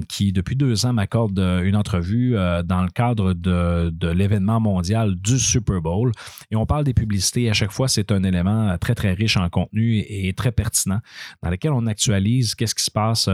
qui, 0.09 0.33
depuis 0.33 0.55
deux 0.55 0.87
ans, 0.87 0.93
m'accorde 0.93 1.39
une 1.39 1.75
entrevue 1.75 2.35
dans 2.65 2.83
le 2.83 2.91
cadre 2.91 3.33
de, 3.33 3.91
de 3.91 4.09
l'événement 4.09 4.61
mondial 4.61 5.17
du 5.17 5.39
Super 5.39 5.81
Bowl. 5.81 6.13
Et 6.53 6.57
on 6.57 6.65
parle 6.65 6.85
des 6.85 6.95
publicités. 6.95 7.51
À 7.51 7.55
chaque 7.55 7.73
fois, 7.73 7.89
c'est 7.89 8.13
un 8.13 8.23
élément 8.23 8.77
très, 8.79 8.95
très 8.95 9.15
riche 9.15 9.37
en 9.37 9.49
contenu 9.49 9.97
et, 9.97 10.29
et 10.29 10.33
très 10.33 10.53
pertinent, 10.53 11.01
dans 11.43 11.51
lequel 11.51 11.73
on 11.73 11.87
actualise 11.87 12.55
qu'est-ce 12.55 12.75
qui 12.75 12.85
se 12.85 12.91
passe. 12.91 13.29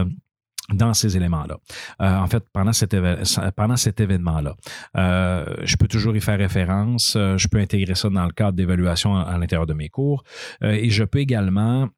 Dans 0.69 0.93
ces 0.93 1.17
éléments-là. 1.17 1.57
Euh, 2.01 2.17
en 2.17 2.27
fait, 2.27 2.43
pendant 2.53 2.73
cet, 2.73 2.93
événement-là. 2.93 4.55
Euh, 4.97 5.45
je 5.63 5.75
peux 5.75 5.87
toujours 5.87 6.15
y 6.15 6.21
faire 6.21 6.37
référence. 6.37 7.15
Euh, 7.15 7.37
je 7.37 7.47
peux 7.47 7.59
intégrer 7.59 7.95
ça 7.95 8.09
dans 8.09 8.25
le 8.25 8.31
cadre 8.31 8.53
d'évaluation 8.53 9.15
à, 9.15 9.37
l'intérieur 9.37 9.65
de 9.65 9.73
mes 9.73 9.89
cours. 9.89 10.23
Et 10.61 10.89
je 10.89 11.03
peux 11.03 11.19
également 11.19 11.89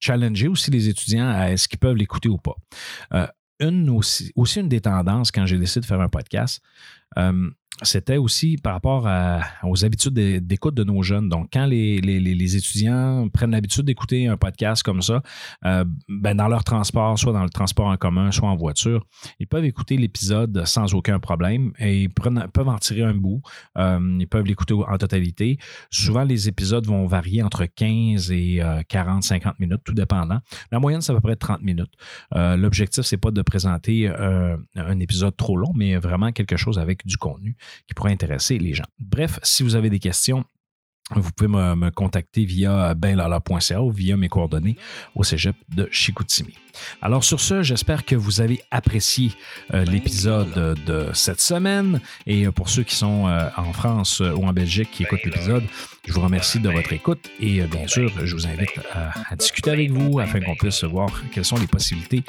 challenger 0.00 0.48
aussi 0.48 0.70
les 0.70 0.88
étudiants 0.88 1.28
à 1.28 1.50
est-ce 1.50 1.66
qu'ils 1.66 1.78
peuvent 1.78 1.96
l'écouter 1.96 2.28
ou 2.28 2.36
pas. 2.36 2.56
Une 3.58 3.88
aussi, 3.88 4.32
aussi 4.36 4.60
une 4.60 4.68
des 4.68 4.82
tendances 4.82 5.30
quand 5.30 5.46
j'ai 5.46 5.56
décidé 5.56 5.80
de 5.80 5.86
faire 5.86 6.00
un 6.00 6.10
podcast, 6.10 6.60
euh, 7.18 7.50
c'était 7.82 8.16
aussi 8.16 8.56
par 8.56 8.72
rapport 8.72 9.06
aux 9.62 9.84
habitudes 9.84 10.14
d'é- 10.14 10.40
d'écoute 10.40 10.74
de 10.74 10.82
nos 10.82 11.02
jeunes. 11.02 11.28
Donc, 11.28 11.48
quand 11.52 11.66
les, 11.66 12.00
les- 12.00 12.56
étudiants 12.56 13.28
prennent 13.28 13.50
l'habitude 13.50 13.82
d'écouter 13.84 14.28
un 14.28 14.38
podcast 14.38 14.82
comme 14.82 15.02
ça, 15.02 15.20
euh, 15.66 15.84
ben 16.08 16.34
dans 16.34 16.48
leur 16.48 16.64
transport, 16.64 17.18
soit 17.18 17.34
dans 17.34 17.42
le 17.42 17.50
transport 17.50 17.88
en 17.88 17.96
commun, 17.98 18.30
soit 18.32 18.48
en 18.48 18.56
voiture, 18.56 19.04
ils 19.40 19.46
peuvent 19.46 19.66
écouter 19.66 19.98
l'épisode 19.98 20.64
sans 20.64 20.94
aucun 20.94 21.18
problème 21.18 21.72
et 21.78 22.04
ils 22.04 22.08
prennent- 22.08 22.46
peuvent 22.54 22.68
en 22.68 22.78
tirer 22.78 23.02
un 23.02 23.12
bout. 23.12 23.42
Euh, 23.76 24.16
ils 24.20 24.26
peuvent 24.28 24.46
l'écouter 24.46 24.72
en 24.72 24.96
totalité. 24.96 25.58
Souvent, 25.90 26.24
les 26.24 26.48
épisodes 26.48 26.86
vont 26.86 27.04
varier 27.06 27.42
entre 27.42 27.66
15 27.66 28.30
et 28.30 28.62
euh, 28.62 28.80
40, 28.88 29.22
50 29.22 29.60
minutes, 29.60 29.80
tout 29.84 29.92
dépendant. 29.92 30.38
La 30.72 30.78
moyenne, 30.78 31.02
c'est 31.02 31.12
à 31.12 31.16
peu 31.16 31.20
près 31.20 31.36
30 31.36 31.60
minutes. 31.60 31.92
L'objectif, 32.34 33.04
c'est 33.04 33.18
pas 33.18 33.30
de 33.32 33.42
présenter 33.42 34.08
un 34.08 35.00
épisode 35.00 35.36
trop 35.36 35.58
long, 35.58 35.72
mais 35.74 35.96
vraiment 35.96 36.32
quelque 36.32 36.56
chose 36.56 36.78
avec 36.78 37.05
du 37.06 37.16
contenu 37.16 37.56
qui 37.86 37.94
pourrait 37.94 38.12
intéresser 38.12 38.58
les 38.58 38.74
gens. 38.74 38.84
Bref, 38.98 39.38
si 39.42 39.62
vous 39.62 39.74
avez 39.76 39.90
des 39.90 39.98
questions, 39.98 40.44
vous 41.14 41.30
pouvez 41.32 41.48
me, 41.48 41.76
me 41.76 41.90
contacter 41.90 42.44
via 42.44 42.94
benlala.ca 42.94 43.80
ou 43.80 43.90
via 43.90 44.16
mes 44.16 44.28
coordonnées 44.28 44.76
au 45.14 45.22
cégep 45.22 45.54
de 45.68 45.88
Chicoutimi. 45.92 46.54
Alors 47.00 47.24
sur 47.24 47.40
ce, 47.40 47.62
j'espère 47.62 48.04
que 48.04 48.16
vous 48.16 48.40
avez 48.40 48.60
apprécié 48.70 49.32
euh, 49.72 49.84
l'épisode 49.84 50.76
de, 50.84 51.10
cette 51.12 51.40
semaine. 51.40 52.00
Et 52.26 52.46
euh, 52.46 52.52
pour 52.52 52.68
ceux 52.68 52.82
qui 52.82 52.94
sont 52.94 53.26
euh, 53.26 53.48
en 53.56 53.72
France 53.72 54.20
ou 54.20 54.46
en 54.46 54.52
Belgique 54.52 54.90
qui 54.90 55.04
écoutent 55.04 55.24
l'épisode, 55.24 55.64
Je 56.06 56.12
vous 56.12 56.20
remercie 56.20 56.60
de 56.60 56.70
votre 56.70 56.92
écoute 56.92 57.30
et 57.40 57.60
euh, 57.60 57.66
bien 57.66 57.86
sûr, 57.88 58.12
je 58.24 58.34
vous 58.34 58.46
invite 58.46 58.80
à, 58.92 59.34
discuter 59.36 59.70
avec 59.70 59.90
vous 59.90 60.20
afin 60.20 60.40
qu'on 60.40 60.54
puisse 60.54 60.84
voir 60.84 61.10
quelles 61.32 61.44
sont 61.44 61.58
les 61.58 61.66
possibilités 61.66 62.22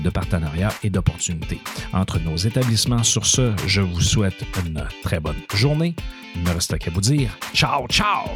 de 0.00 0.10
partenariat 0.10 0.70
et 0.82 0.90
d'opportunités 0.90 1.60
entre 1.92 2.18
nos 2.20 2.36
établissements. 2.36 3.02
Sur 3.02 3.26
ce, 3.26 3.52
je 3.66 3.82
vous 3.82 4.00
souhaite 4.00 4.44
une 4.64 4.82
très 5.02 5.20
bonne 5.20 5.40
journée. 5.54 5.94
Il 6.34 6.42
me 6.42 6.50
reste 6.50 6.78
qu'à 6.78 6.90
vous 6.90 7.00
dire 7.00 7.36
ciao, 7.52 7.86
ciao! 7.88 8.28